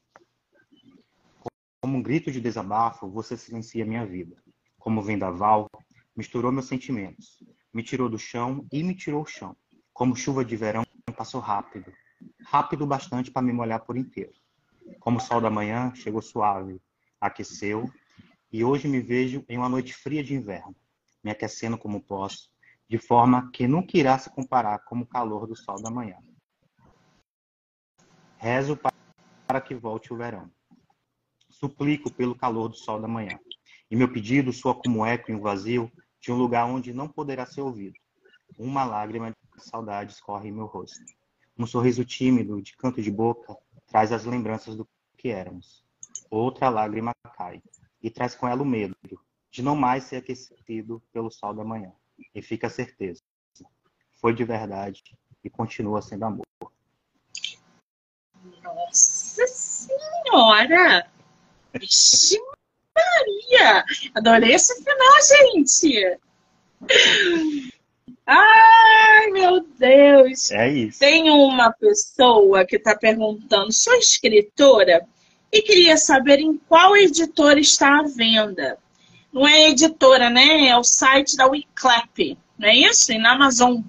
[1.81, 4.41] Como um grito de desabafo, você silencia minha vida.
[4.77, 5.69] Como vendaval,
[6.15, 7.43] misturou meus sentimentos.
[7.73, 9.57] Me tirou do chão e me tirou o chão.
[9.91, 10.85] Como chuva de verão,
[11.17, 11.91] passou rápido.
[12.45, 14.33] Rápido bastante para me molhar por inteiro.
[14.99, 16.79] Como o sol da manhã, chegou suave,
[17.19, 17.91] aqueceu
[18.51, 20.75] e hoje me vejo em uma noite fria de inverno,
[21.23, 22.51] me aquecendo como posso,
[22.87, 26.17] de forma que nunca irá se comparar com o calor do sol da manhã.
[28.37, 28.77] Rezo
[29.47, 30.51] para que volte o verão.
[31.49, 33.39] Suplico pelo calor do sol da manhã.
[33.89, 35.91] E meu pedido soa como eco em um vazio
[36.23, 37.99] de um lugar onde não poderá ser ouvido.
[38.57, 41.03] Uma lágrima de saudade escorre em meu rosto.
[41.57, 43.53] Um sorriso tímido, de canto de boca,
[43.87, 45.83] traz as lembranças do que éramos.
[46.31, 47.61] Outra lágrima cai
[48.01, 48.95] e traz com ela o medo
[49.51, 51.91] de não mais ser aquecido pelo sol da manhã.
[52.33, 53.21] E fica a certeza,
[54.13, 55.03] foi de verdade
[55.43, 56.45] e continua sendo amor.
[58.61, 61.05] Nossa Senhora!
[61.73, 62.39] Vixe
[62.95, 63.85] Maria!
[64.15, 66.19] Adorei esse final, gente!
[68.25, 70.51] Ai, meu Deus!
[70.51, 70.99] É isso.
[70.99, 75.05] Tem uma pessoa que está perguntando: sou escritora
[75.51, 78.77] e queria saber em qual editora está a venda.
[79.31, 80.67] Não é editora, né?
[80.67, 83.11] É o site da Wiclap, não é isso?
[83.11, 83.81] E na Amazon.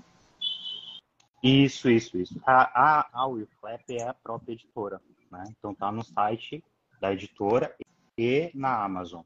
[1.42, 2.40] Isso, isso, isso.
[2.46, 5.44] A, a, a Wiclap é a própria editora, né?
[5.50, 6.64] Então tá no site
[7.00, 7.74] da editora
[8.16, 9.22] e na Amazon.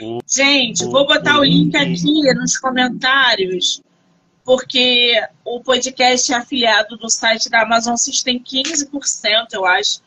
[0.00, 3.82] O, Gente, o, vou botar o, o link aqui nos comentários,
[4.44, 10.00] porque o podcast é afiliado do site da Amazon, vocês têm 15%, eu acho,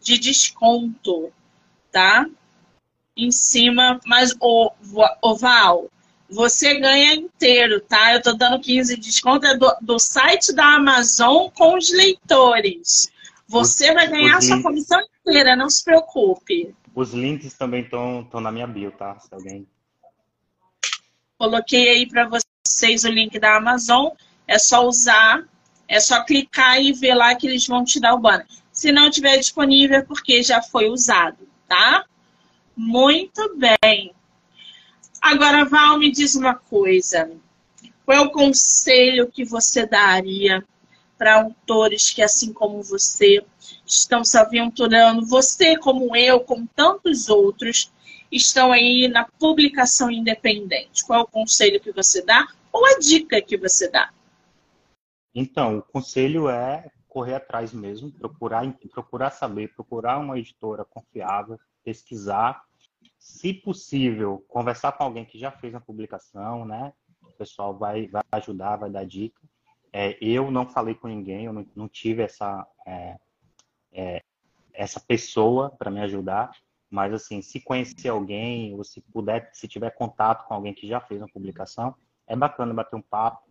[0.00, 1.32] de desconto,
[1.90, 2.26] tá?
[3.16, 4.70] Em cima, mas o,
[5.22, 5.90] o Val,
[6.30, 8.14] você ganha inteiro, tá?
[8.14, 13.10] Eu tô dando 15 de desconto é do, do site da Amazon com os leitores.
[13.48, 16.74] Você vai ganhar a sua comissão inteira, não se preocupe.
[16.98, 19.16] Os links também estão na minha bio, tá?
[19.20, 19.68] Se alguém.
[21.38, 24.08] Coloquei aí para vocês o link da Amazon.
[24.48, 25.46] É só usar,
[25.86, 28.48] é só clicar e ver lá que eles vão te dar o banner.
[28.72, 32.04] Se não tiver disponível, é porque já foi usado, tá?
[32.76, 34.12] Muito bem.
[35.22, 37.30] Agora, Val, me diz uma coisa.
[38.04, 40.66] Qual é o conselho que você daria
[41.16, 43.44] para autores que, assim como você,
[43.88, 47.92] estão se aventurando, você, como eu, como tantos outros,
[48.30, 51.04] estão aí na publicação independente?
[51.04, 54.12] Qual é o conselho que você dá ou a dica que você dá?
[55.34, 62.62] Então, o conselho é correr atrás mesmo, procurar, procurar saber, procurar uma editora confiável, pesquisar
[63.18, 66.92] se possível, conversar com alguém que já fez a publicação, né?
[67.22, 69.40] O pessoal vai, vai ajudar, vai dar dica.
[69.92, 73.16] É, eu não falei com ninguém, eu não, não tive essa, é,
[73.92, 74.22] é,
[74.72, 76.50] essa pessoa para me ajudar,
[76.90, 81.00] mas assim, se conhecer alguém, ou se puder, se tiver contato com alguém que já
[81.00, 81.94] fez uma publicação,
[82.26, 83.48] é bacana bater um papo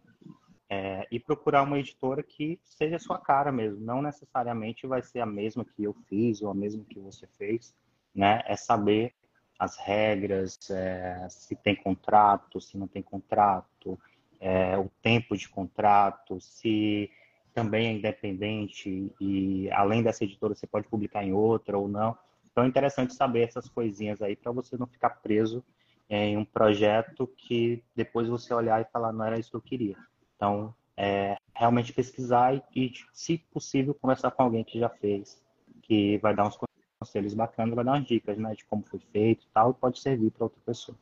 [0.69, 3.79] é, e procurar uma editora que seja a sua cara mesmo.
[3.83, 7.75] Não necessariamente vai ser a mesma que eu fiz ou a mesma que você fez,
[8.13, 8.43] né?
[8.45, 9.13] É saber
[9.59, 13.99] as regras, é, se tem contrato, se não tem contrato,
[14.39, 17.09] é, o tempo de contrato, se
[17.57, 22.15] também é independente e além dessa editora você pode publicar em outra ou não.
[22.51, 25.63] Então é interessante saber essas coisinhas aí para você não ficar preso
[26.07, 29.95] em um projeto que depois você olhar e falar não era isso que eu queria.
[30.35, 35.41] Então é realmente pesquisar e, e se possível conversar com alguém que já fez,
[35.81, 36.59] que vai dar uns
[36.99, 39.99] conselhos bacanas, vai dar umas dicas, né, de como foi feito e tal, e pode
[39.99, 40.95] servir para outra pessoa.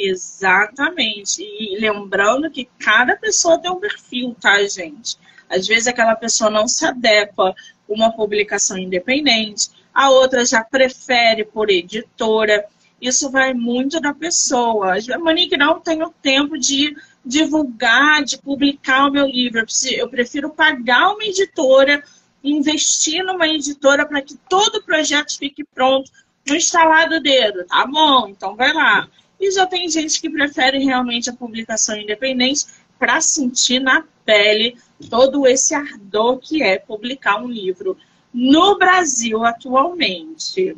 [0.00, 1.42] Exatamente.
[1.42, 5.16] E lembrando que cada pessoa tem um perfil, tá, gente?
[5.48, 7.54] Às vezes aquela pessoa não se adequa a
[7.88, 12.64] uma publicação independente, a outra já prefere por editora.
[13.00, 14.94] Isso vai muito da pessoa.
[15.18, 19.64] Monique, não tenho tempo de divulgar, de publicar o meu livro.
[19.90, 22.02] Eu prefiro pagar uma editora
[22.42, 26.10] investir numa editora para que todo o projeto fique pronto
[26.46, 27.64] no instalar do dedo.
[27.66, 29.08] Tá bom, então vai lá.
[29.40, 32.66] E já tem gente que prefere realmente a publicação independente
[32.98, 34.76] para sentir na pele
[35.08, 37.96] todo esse ardor que é publicar um livro
[38.32, 40.76] no Brasil atualmente.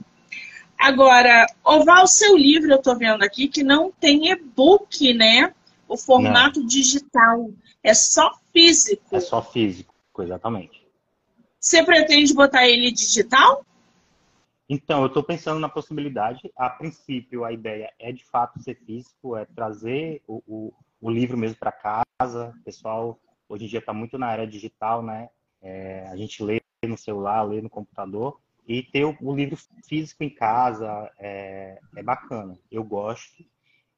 [0.78, 5.54] Agora, Oval, seu livro eu estou vendo aqui que não tem e-book, né?
[5.88, 6.66] O formato não.
[6.66, 7.50] digital.
[7.82, 9.16] É só físico.
[9.16, 10.80] É só físico, exatamente.
[11.58, 13.64] Você pretende botar ele digital?
[14.72, 16.48] Então, eu estou pensando na possibilidade.
[16.54, 21.36] A princípio, a ideia é de fato ser físico, é trazer o, o, o livro
[21.36, 22.54] mesmo para casa.
[22.56, 25.28] O pessoal, hoje em dia, está muito na era digital, né?
[25.60, 28.40] É, a gente lê no celular, lê no computador.
[28.64, 32.56] E ter o, o livro físico em casa é, é bacana.
[32.70, 33.44] Eu gosto.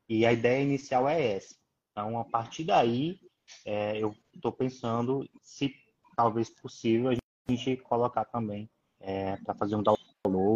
[0.08, 1.54] E a ideia inicial é essa.
[1.90, 3.20] Então, a partir daí,
[3.66, 5.74] é, eu estou pensando se
[6.16, 8.70] talvez possível a gente colocar também
[9.02, 10.11] é, para fazer um download,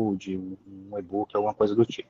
[0.09, 2.09] um e-book, alguma coisa do tipo.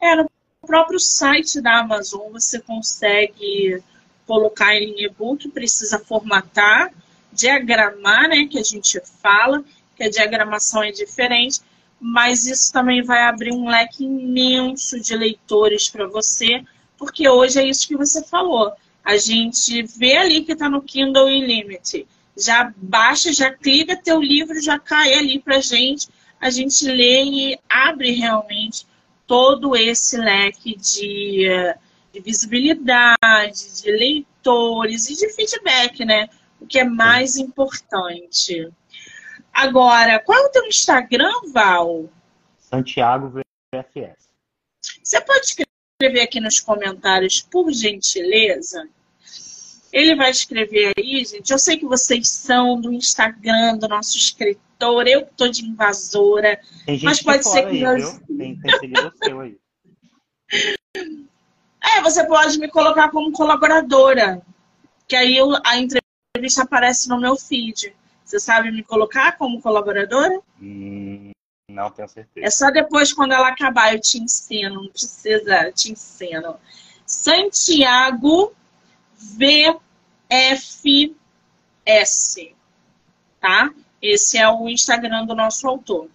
[0.00, 0.30] É, no
[0.66, 3.82] próprio site da Amazon você consegue
[4.26, 6.92] colocar em e-book, precisa formatar,
[7.32, 9.64] diagramar, né, que a gente fala,
[9.96, 11.60] que a diagramação é diferente,
[12.00, 16.64] mas isso também vai abrir um leque imenso de leitores para você,
[16.98, 18.72] porque hoje é isso que você falou.
[19.04, 22.06] A gente vê ali que está no Kindle Unlimited
[22.36, 26.08] já baixa, já clica teu livro, já cai ali para gente,
[26.42, 28.84] a gente lê e abre realmente
[29.28, 31.46] todo esse leque de,
[32.12, 36.28] de visibilidade, de leitores e de feedback, né?
[36.60, 38.68] O que é mais importante.
[39.52, 42.10] Agora, qual é o teu Instagram, Val?
[42.58, 43.32] Santiago
[43.72, 44.16] VFS.
[45.00, 48.88] Você pode escrever aqui nos comentários, por gentileza?
[49.92, 51.52] Ele vai escrever aí, gente.
[51.52, 54.18] Eu sei que vocês são do Instagram, do nosso
[54.82, 55.06] escritor.
[55.06, 56.60] Eu que tô de invasora.
[57.02, 57.76] mas pode ser que.
[57.76, 58.18] Aí, meus...
[58.18, 59.56] Tem, tem seguidor seu aí.
[61.84, 64.40] É, você pode me colocar como colaboradora.
[65.08, 67.92] Que aí eu, a entrevista aparece no meu feed.
[68.24, 70.40] Você sabe me colocar como colaboradora?
[70.60, 71.32] Hum,
[71.68, 72.46] não tenho certeza.
[72.46, 74.84] É só depois, quando ela acabar, eu te ensino.
[74.84, 76.56] Não precisa, eu te ensino.
[77.04, 78.54] Santiago
[80.30, 80.76] VFS,
[83.40, 83.74] tá?
[84.02, 86.08] Esse é o Instagram do nosso autor.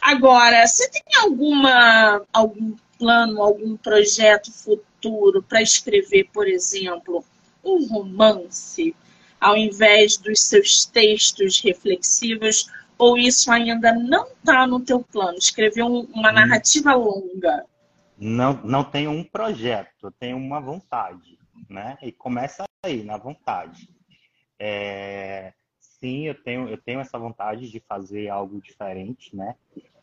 [0.00, 7.24] Agora, você tem alguma algum plano, algum projeto futuro para escrever, por exemplo,
[7.64, 8.94] um romance,
[9.40, 12.70] ao invés dos seus textos reflexivos?
[12.98, 15.36] Ou isso ainda não está no teu plano?
[15.36, 16.34] Escrever um, uma hum.
[16.34, 17.64] narrativa longa?
[18.16, 21.98] Não, não tenho um projeto, tenho uma vontade, né?
[22.00, 23.90] E começa aí, na vontade.
[24.58, 25.52] É,
[26.06, 29.56] sim, eu tenho, eu tenho essa vontade de fazer algo diferente, né?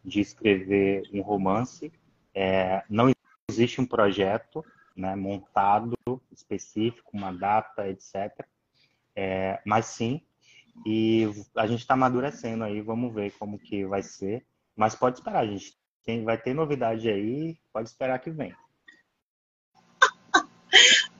[0.03, 1.93] De escrever um romance.
[2.35, 3.09] É, não
[3.49, 4.65] existe um projeto
[4.97, 5.97] né, montado
[6.29, 8.45] específico, uma data, etc.
[9.15, 10.21] É, mas sim,
[10.85, 14.45] e a gente está amadurecendo aí, vamos ver como que vai ser.
[14.75, 15.77] Mas pode esperar, gente.
[16.03, 18.53] Quem vai ter novidade aí, pode esperar que vem.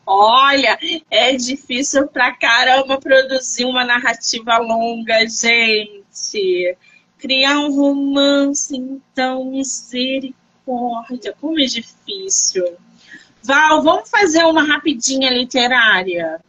[0.06, 0.78] Olha,
[1.10, 6.78] é difícil pra caramba produzir uma narrativa longa, gente.
[7.18, 12.78] Criar um romance, então, misericórdia, como é difícil.
[13.42, 16.42] Val, vamos fazer uma rapidinha literária.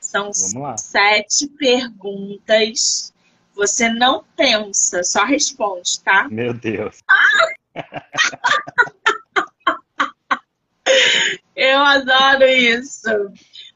[0.00, 3.12] São sete perguntas
[3.54, 6.28] você não pensa, só responde, tá?
[6.30, 7.02] Meu Deus.
[11.64, 13.08] Eu adoro isso.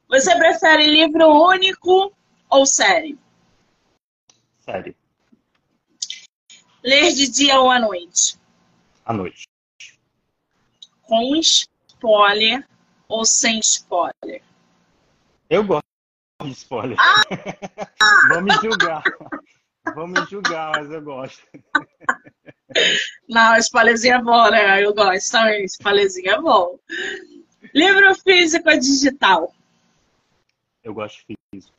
[0.08, 2.12] Você prefere livro único
[2.50, 3.16] ou série?
[4.58, 4.96] Série.
[6.82, 8.40] Ler de dia ou à noite?
[9.04, 9.48] À noite.
[11.02, 12.68] Com spoiler
[13.06, 14.42] ou sem spoiler?
[15.48, 15.86] Eu gosto
[16.42, 16.96] de spoiler.
[16.98, 17.22] Ah!
[18.34, 19.02] Vão me julgar.
[19.94, 21.46] Vão me julgar, mas eu gosto.
[23.28, 24.84] Não, spoilerzinho é bom, né?
[24.84, 25.64] Eu gosto também.
[25.66, 26.80] Spoilerzinho é bom.
[27.76, 29.54] Livro físico ou digital?
[30.82, 31.76] Eu gosto de físico.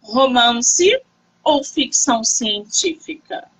[0.00, 1.02] Romance
[1.42, 3.50] ou ficção científica?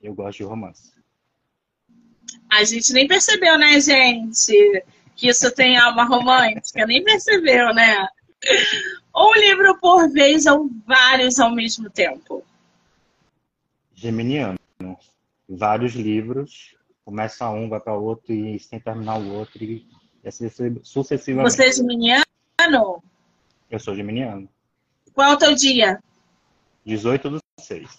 [0.00, 0.94] Eu gosto de romance.
[2.50, 4.84] A gente nem percebeu, né, gente?
[5.14, 6.86] Que isso tem alma romântica.
[6.86, 8.08] Nem percebeu, né?
[9.14, 12.42] Um livro por vez ou vários ao mesmo tempo?
[13.94, 14.58] Geminiano.
[15.46, 16.74] Vários livros.
[17.10, 19.64] Começa um, vai para o outro e sem terminar o outro.
[19.64, 19.84] E
[20.24, 20.48] assim
[20.80, 21.52] sucessivamente.
[21.52, 22.22] Você é geminiano?
[23.68, 24.48] Eu sou geminiano.
[25.12, 26.00] Qual é o teu dia?
[26.86, 27.98] 18 do 6.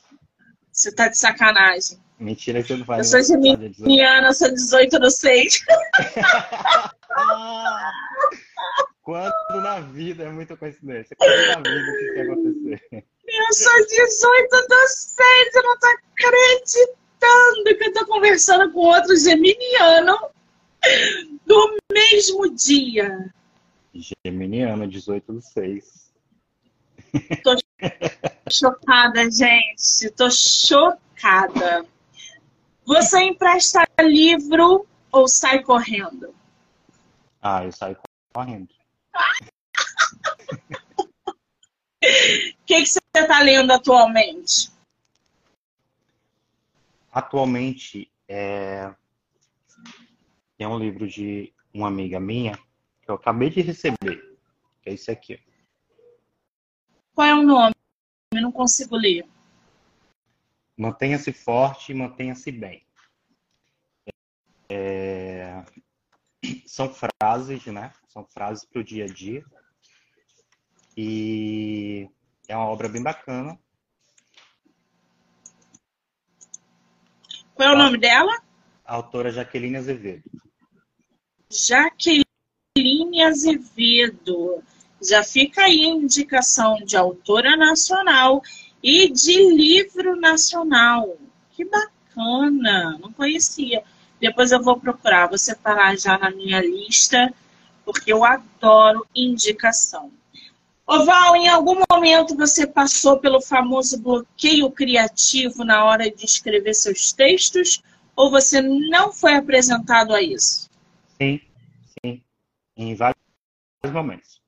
[0.71, 1.99] Você tá de sacanagem.
[2.17, 3.11] Mentira que você não faz.
[3.11, 5.59] Eu sou geminiana, eu sou 18 do 6.
[9.03, 11.17] Quando na vida é muita coincidência.
[11.17, 13.05] Quando na vida que quer acontecer.
[13.27, 19.15] Eu sou 18 do 6, eu não tô acreditando que eu tô conversando com outro
[19.15, 20.17] geminiano
[21.45, 23.33] do mesmo dia.
[24.25, 26.11] Geminiano, 18 do 6.
[27.43, 27.55] Tô
[28.49, 30.09] chocada, gente.
[30.15, 31.85] Tô chocada.
[32.85, 36.33] Você empresta livro ou sai correndo?
[37.41, 37.97] Ah, eu saio
[38.33, 38.69] correndo.
[42.03, 44.71] O que, que você está lendo atualmente?
[47.11, 48.93] Atualmente, é...
[50.57, 52.57] tem um livro de uma amiga minha
[53.01, 54.37] que eu acabei de receber,
[54.81, 55.39] que é esse aqui.
[57.13, 57.75] Qual é o nome?
[58.33, 59.27] Eu não consigo ler.
[60.77, 62.85] Mantenha-se forte e mantenha-se bem.
[64.69, 65.65] É...
[66.65, 67.93] São frases, né?
[68.07, 69.43] São frases para o dia a dia.
[70.95, 72.09] E
[72.47, 73.59] é uma obra bem bacana.
[77.61, 78.41] Qual é o nome dela?
[78.83, 80.23] A autora Jaqueline Azevedo.
[81.47, 84.63] Jaqueline Azevedo.
[84.99, 88.41] Já fica aí a indicação de autora nacional
[88.81, 91.15] e de livro nacional.
[91.51, 92.97] Que bacana!
[92.99, 93.83] Não conhecia.
[94.19, 97.31] Depois eu vou procurar, vou separar já na minha lista,
[97.85, 100.11] porque eu adoro indicação.
[100.93, 107.13] Oval, em algum momento você passou pelo famoso bloqueio criativo na hora de escrever seus
[107.13, 107.81] textos?
[108.13, 110.69] Ou você não foi apresentado a isso?
[111.17, 111.39] Sim,
[112.03, 112.21] sim.
[112.75, 113.15] Em vários
[113.89, 114.41] momentos.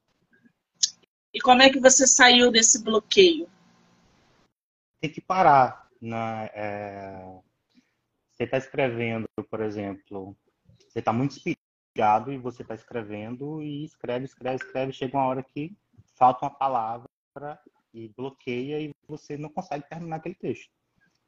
[1.34, 3.48] E como é que você saiu desse bloqueio?
[5.00, 5.88] Tem que parar.
[6.54, 7.40] É...
[8.34, 10.36] Você está escrevendo, por exemplo,
[10.90, 14.92] você está muito inspirado e você está escrevendo e escreve, escreve, escreve.
[14.92, 15.74] Chega uma hora que
[16.24, 17.60] falta uma palavra
[17.94, 20.72] e bloqueia e você não consegue terminar aquele texto.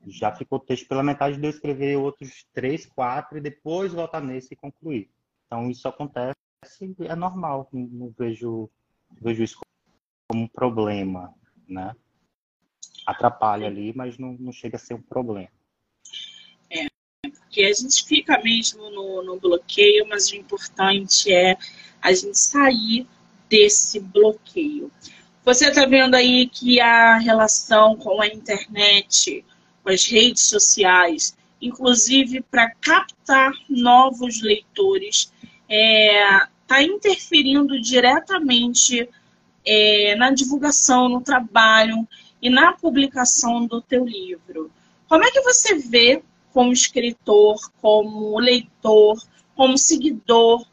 [0.08, 4.22] Já ficou o texto pela metade de eu escrever outros três, quatro e depois voltar
[4.22, 5.12] nesse e concluir.
[5.46, 6.36] Então isso acontece,
[7.10, 7.68] é normal.
[7.74, 8.70] Não, vejo,
[9.22, 9.60] vejo isso
[10.30, 11.34] como um problema,
[11.68, 11.94] né?
[13.06, 15.52] Atrapalha ali, mas não, não chega a ser um problema.
[16.70, 16.88] É,
[17.30, 21.58] porque a gente fica mesmo no, no bloqueio, mas o importante é
[22.02, 23.06] a gente sair
[23.50, 24.92] desse bloqueio.
[25.44, 29.46] Você está vendo aí que a relação com a internet,
[29.84, 35.32] com as redes sociais, inclusive para captar novos leitores,
[35.68, 39.08] está é, tá interferindo diretamente
[39.66, 42.08] é, na divulgação, no trabalho
[42.42, 44.72] e na publicação do teu livro.
[45.08, 49.22] Como é que você vê como escritor, como leitor,
[49.56, 50.66] como seguidor,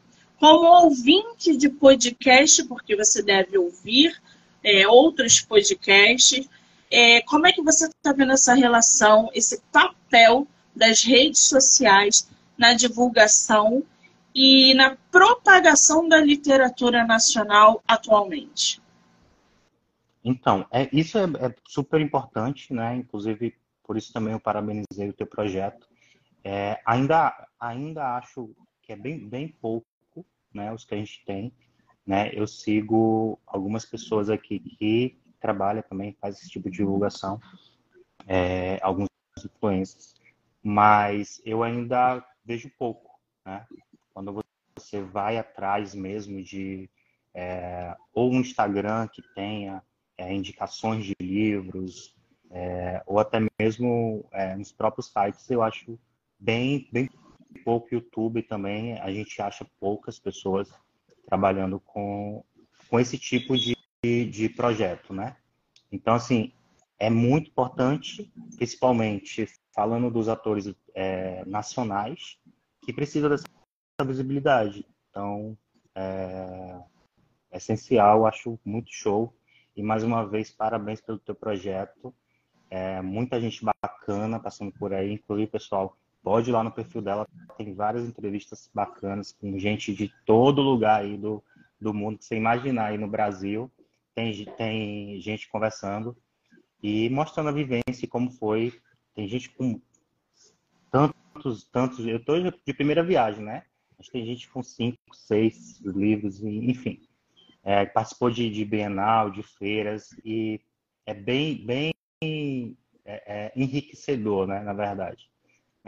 [0.43, 4.21] como ouvinte de podcast, porque você deve ouvir
[4.61, 6.49] é, outros podcasts,
[6.91, 12.73] é, como é que você está vendo essa relação, esse papel das redes sociais na
[12.73, 13.83] divulgação
[14.35, 18.81] e na propagação da literatura nacional atualmente?
[20.25, 22.97] Então, é, isso é, é, super importante, né?
[22.97, 25.87] Inclusive, por isso também eu parabenizei o teu projeto.
[26.43, 29.87] É, ainda, ainda acho que é bem, bem pouco,
[30.53, 30.71] né?
[30.73, 31.53] Os que a gente tem,
[32.05, 32.31] né?
[32.33, 37.39] Eu sigo algumas pessoas aqui que trabalham também, faz esse tipo de divulgação,
[38.27, 39.07] é, alguns
[39.43, 40.15] influencers,
[40.61, 43.65] mas eu ainda vejo pouco, né?
[44.13, 44.43] Quando
[44.75, 46.89] você vai atrás mesmo de
[47.33, 49.81] é, ou um Instagram que tenha
[50.17, 52.15] é, indicações de livros,
[52.51, 55.99] é, ou até mesmo é, nos próprios sites, eu acho
[56.39, 57.09] bem, bem
[57.53, 60.71] pouco YouTube também, a gente acha poucas pessoas
[61.25, 62.43] trabalhando com,
[62.89, 65.37] com esse tipo de, de projeto, né?
[65.91, 66.51] Então, assim,
[66.99, 72.37] é muito importante, principalmente falando dos atores é, nacionais,
[72.81, 73.45] que precisam dessa
[74.05, 74.85] visibilidade.
[75.09, 75.57] Então,
[75.95, 76.79] é,
[77.51, 79.33] é essencial, acho muito show
[79.75, 82.13] e mais uma vez, parabéns pelo teu projeto.
[82.69, 87.27] É, muita gente bacana passando por aí, inclusive, pessoal, pode ir lá no perfil dela,
[87.57, 91.43] tem várias entrevistas bacanas com gente de todo lugar aí do,
[91.79, 93.71] do mundo que você imaginar aí no Brasil.
[94.15, 96.15] Tem, tem gente conversando
[96.81, 98.73] e mostrando a vivência e como foi.
[99.13, 99.81] Tem gente com
[100.89, 102.05] tantos, tantos.
[102.05, 103.63] Eu estou de primeira viagem, né?
[103.97, 107.01] Mas tem gente com cinco, seis livros, enfim
[107.63, 110.59] é, participou de, de, Bienal, de feiras, e
[111.05, 115.31] é bem, bem é, é enriquecedor, né, na verdade.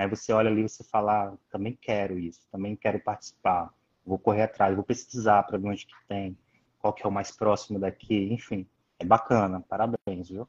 [0.09, 3.73] Você olha ali e você fala, ah, também quero isso, também quero participar,
[4.05, 6.37] vou correr atrás, vou pesquisar para ver onde que tem,
[6.79, 8.67] qual que é o mais próximo daqui, enfim,
[8.99, 10.47] é bacana, parabéns, viu?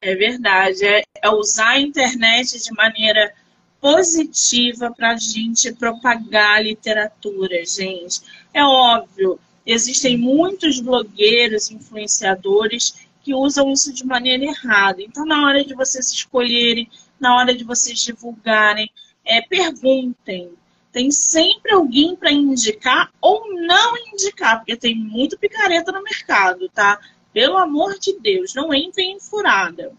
[0.00, 3.32] É verdade, é, é usar a internet de maneira
[3.80, 8.20] positiva para a gente propagar literatura, gente.
[8.52, 15.02] É óbvio, existem muitos blogueiros, influenciadores que usam isso de maneira errada.
[15.02, 16.88] Então, na hora de vocês escolherem,
[17.20, 18.90] na hora de vocês divulgarem,
[19.24, 20.52] é, perguntem.
[20.92, 26.98] Tem sempre alguém para indicar ou não indicar, porque tem muito picareta no mercado, tá?
[27.32, 29.92] Pelo amor de Deus, não entrem em furada.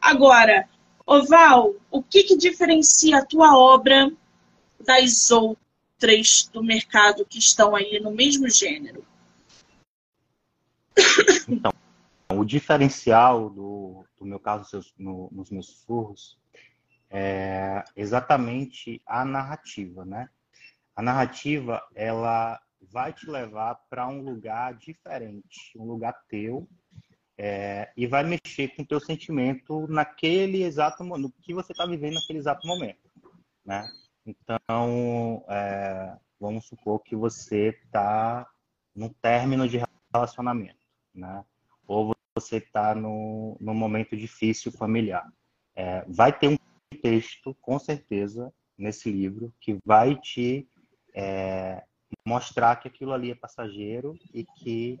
[0.00, 0.68] Agora,
[1.06, 4.10] Oval, o que, que diferencia a tua obra
[4.80, 5.62] das outras?
[6.52, 9.04] do mercado que estão aí no mesmo gênero?
[11.48, 11.71] Então,
[12.42, 16.36] o diferencial do, do meu caso no, nos meus sussurros
[17.08, 20.28] é exatamente a narrativa, né?
[20.96, 26.68] A narrativa, ela vai te levar para um lugar diferente, um lugar teu,
[27.38, 32.14] é, e vai mexer com o teu sentimento naquele exato no que você está vivendo
[32.14, 33.08] naquele exato momento,
[33.64, 33.88] né?
[34.26, 38.48] Então, é, vamos supor que você está
[38.94, 39.80] no término de
[40.12, 40.84] relacionamento,
[41.14, 41.44] né?
[41.86, 45.30] Ou você está no, no momento difícil familiar.
[45.74, 46.56] É, vai ter um
[47.00, 50.68] texto, com certeza, nesse livro, que vai te
[51.14, 51.82] é,
[52.24, 54.98] mostrar que aquilo ali é passageiro e que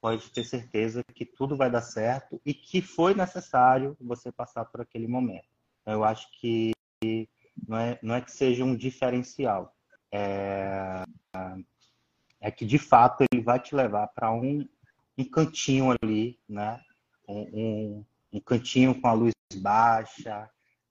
[0.00, 4.80] pode ter certeza que tudo vai dar certo e que foi necessário você passar por
[4.80, 5.48] aquele momento.
[5.86, 6.72] Eu acho que
[7.68, 9.74] não é, não é que seja um diferencial.
[10.10, 11.04] É,
[12.40, 14.68] é que de fato ele vai te levar para um,
[15.16, 16.80] um cantinho ali, né?
[17.28, 18.04] Um, um,
[18.34, 20.48] um, cantinho com a luz baixa,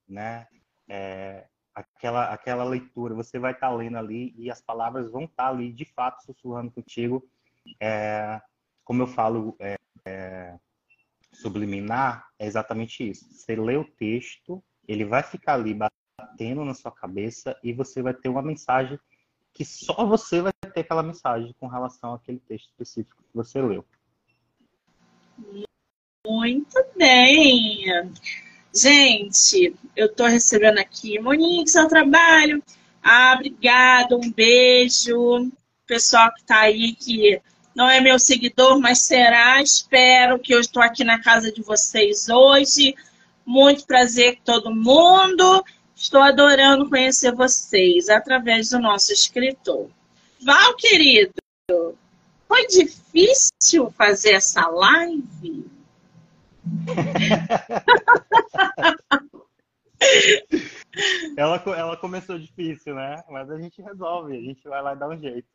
[0.08, 0.46] né?
[0.88, 5.44] É, aquela, aquela leitura, você vai estar tá lendo ali e as palavras vão estar
[5.44, 7.26] tá ali de fato sussurrando contigo.
[7.80, 8.40] É,
[8.84, 10.58] como eu falo, é, é,
[11.32, 13.32] subliminar é exatamente isso.
[13.32, 18.14] Você lê o texto, ele vai ficar ali batendo na sua cabeça e você vai
[18.14, 18.98] ter uma mensagem
[19.54, 23.84] que só você vai ter aquela mensagem com relação àquele texto específico que você leu.
[26.26, 27.84] Muito bem.
[28.74, 32.62] Gente, eu estou recebendo aqui, Monique, seu trabalho.
[33.02, 35.50] Ah, obrigado, um beijo.
[35.86, 37.40] Pessoal que está aí, que
[37.74, 39.60] não é meu seguidor, mas será.
[39.60, 42.94] Espero que eu estou aqui na casa de vocês hoje.
[43.44, 45.64] Muito prazer com todo mundo.
[45.96, 49.90] Estou adorando conhecer vocês através do nosso escritor.
[50.40, 51.32] Val, querido,
[52.52, 55.64] foi difícil fazer essa live?
[61.34, 63.24] ela, ela começou difícil, né?
[63.30, 65.48] Mas a gente resolve, a gente vai lá dar um jeito.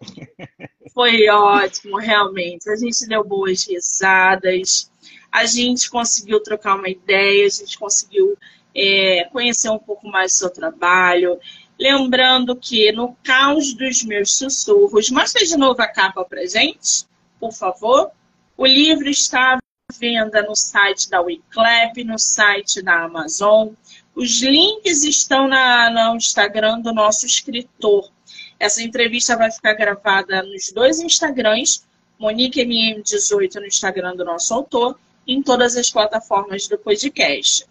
[0.94, 2.70] Foi ótimo, realmente.
[2.70, 4.88] A gente deu boas risadas,
[5.32, 8.38] a gente conseguiu trocar uma ideia, a gente conseguiu
[8.72, 11.40] é, conhecer um pouco mais do seu trabalho.
[11.78, 17.04] Lembrando que no caos dos meus sussurros, mostra de novo a capa pra gente,
[17.38, 18.10] por favor.
[18.56, 19.58] O livro está
[19.98, 23.68] venda no site da Wiclap, no site da Amazon.
[24.14, 28.10] Os links estão na, no Instagram do nosso escritor.
[28.58, 31.86] Essa entrevista vai ficar gravada nos dois Instagrams,
[32.18, 37.66] MoniqueMM18 no Instagram do nosso autor, em todas as plataformas do podcast.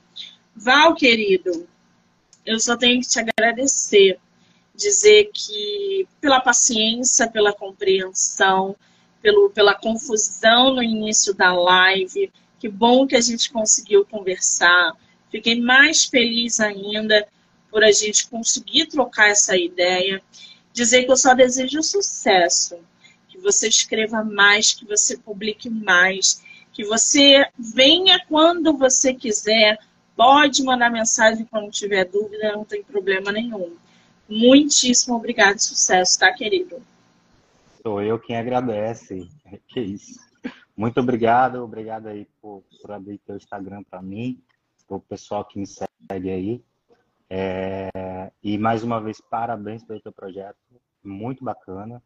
[0.56, 1.68] Val, querido,
[2.46, 4.20] eu só tenho que te agradecer,
[4.76, 8.76] dizer que pela paciência, pela compreensão,
[9.22, 12.32] pelo, pela confusão no início da live.
[12.60, 14.93] Que bom que a gente conseguiu conversar.
[15.32, 17.28] Fiquei mais feliz ainda
[17.72, 20.22] por a gente conseguir trocar essa ideia.
[20.72, 22.78] Dizer que eu só desejo sucesso,
[23.28, 29.80] que você escreva mais, que você publique mais, que você venha quando você quiser.
[30.16, 33.76] Pode mandar mensagem quando tiver dúvida, não tem problema nenhum.
[34.30, 36.82] Muitíssimo obrigado, sucesso, tá, querido?
[37.82, 39.30] Sou eu quem agradece.
[39.68, 40.20] Que isso.
[40.76, 44.41] Muito obrigado, obrigado aí por, por abrir teu Instagram para mim,
[44.89, 46.63] o pessoal que me segue aí.
[47.30, 50.57] É, e mais uma vez, parabéns pelo teu projeto,
[51.03, 52.03] muito bacana.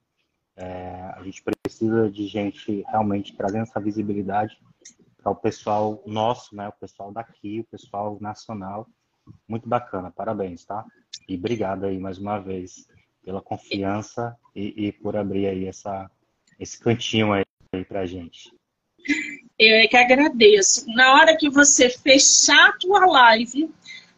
[0.55, 4.57] É, a gente precisa de gente realmente trazendo essa visibilidade
[5.22, 6.67] para o pessoal nosso, né?
[6.67, 8.88] O pessoal daqui, o pessoal nacional.
[9.47, 10.86] Muito bacana, parabéns, tá?
[11.28, 12.88] E obrigado aí mais uma vez
[13.24, 16.09] pela confiança e, e por abrir aí essa,
[16.59, 17.45] esse cantinho aí
[17.88, 18.51] para gente.
[19.57, 20.86] Eu é que agradeço.
[20.93, 23.70] Na hora que você fechar a tua live,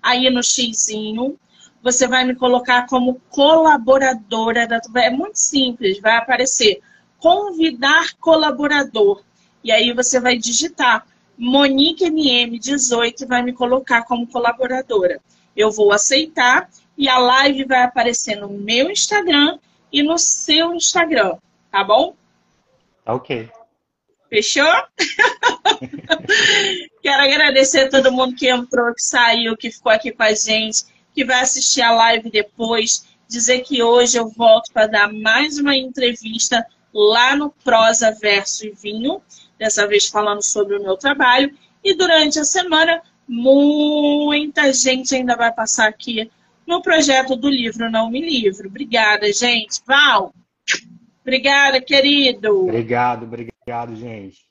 [0.02, 1.38] aí no xizinho,
[1.82, 6.82] você vai me colocar como colaboradora da É muito simples, vai aparecer
[7.18, 9.24] convidar colaborador.
[9.64, 11.06] E aí você vai digitar
[11.38, 15.20] Monique MM18 e vai me colocar como colaboradora.
[15.56, 19.58] Eu vou aceitar e a live vai aparecer no meu Instagram
[19.92, 21.38] e no seu Instagram,
[21.72, 22.16] tá bom?
[23.06, 23.50] Ok.
[24.30, 24.72] Fechou?
[27.02, 30.86] Quero agradecer a todo mundo que entrou, que saiu, que ficou aqui com a gente,
[31.14, 33.06] que vai assistir a live depois.
[33.28, 38.72] Dizer que hoje eu volto para dar mais uma entrevista lá no Prosa Verso e
[38.72, 39.22] Vinho,
[39.62, 41.56] dessa vez falando sobre o meu trabalho.
[41.84, 46.32] E durante a semana, muita gente ainda vai passar aqui
[46.66, 48.68] no projeto do livro Não Me Livro.
[48.68, 49.80] Obrigada, gente.
[49.86, 50.34] Val,
[51.22, 52.64] obrigada, querido.
[52.64, 54.51] Obrigado, obrigado, gente.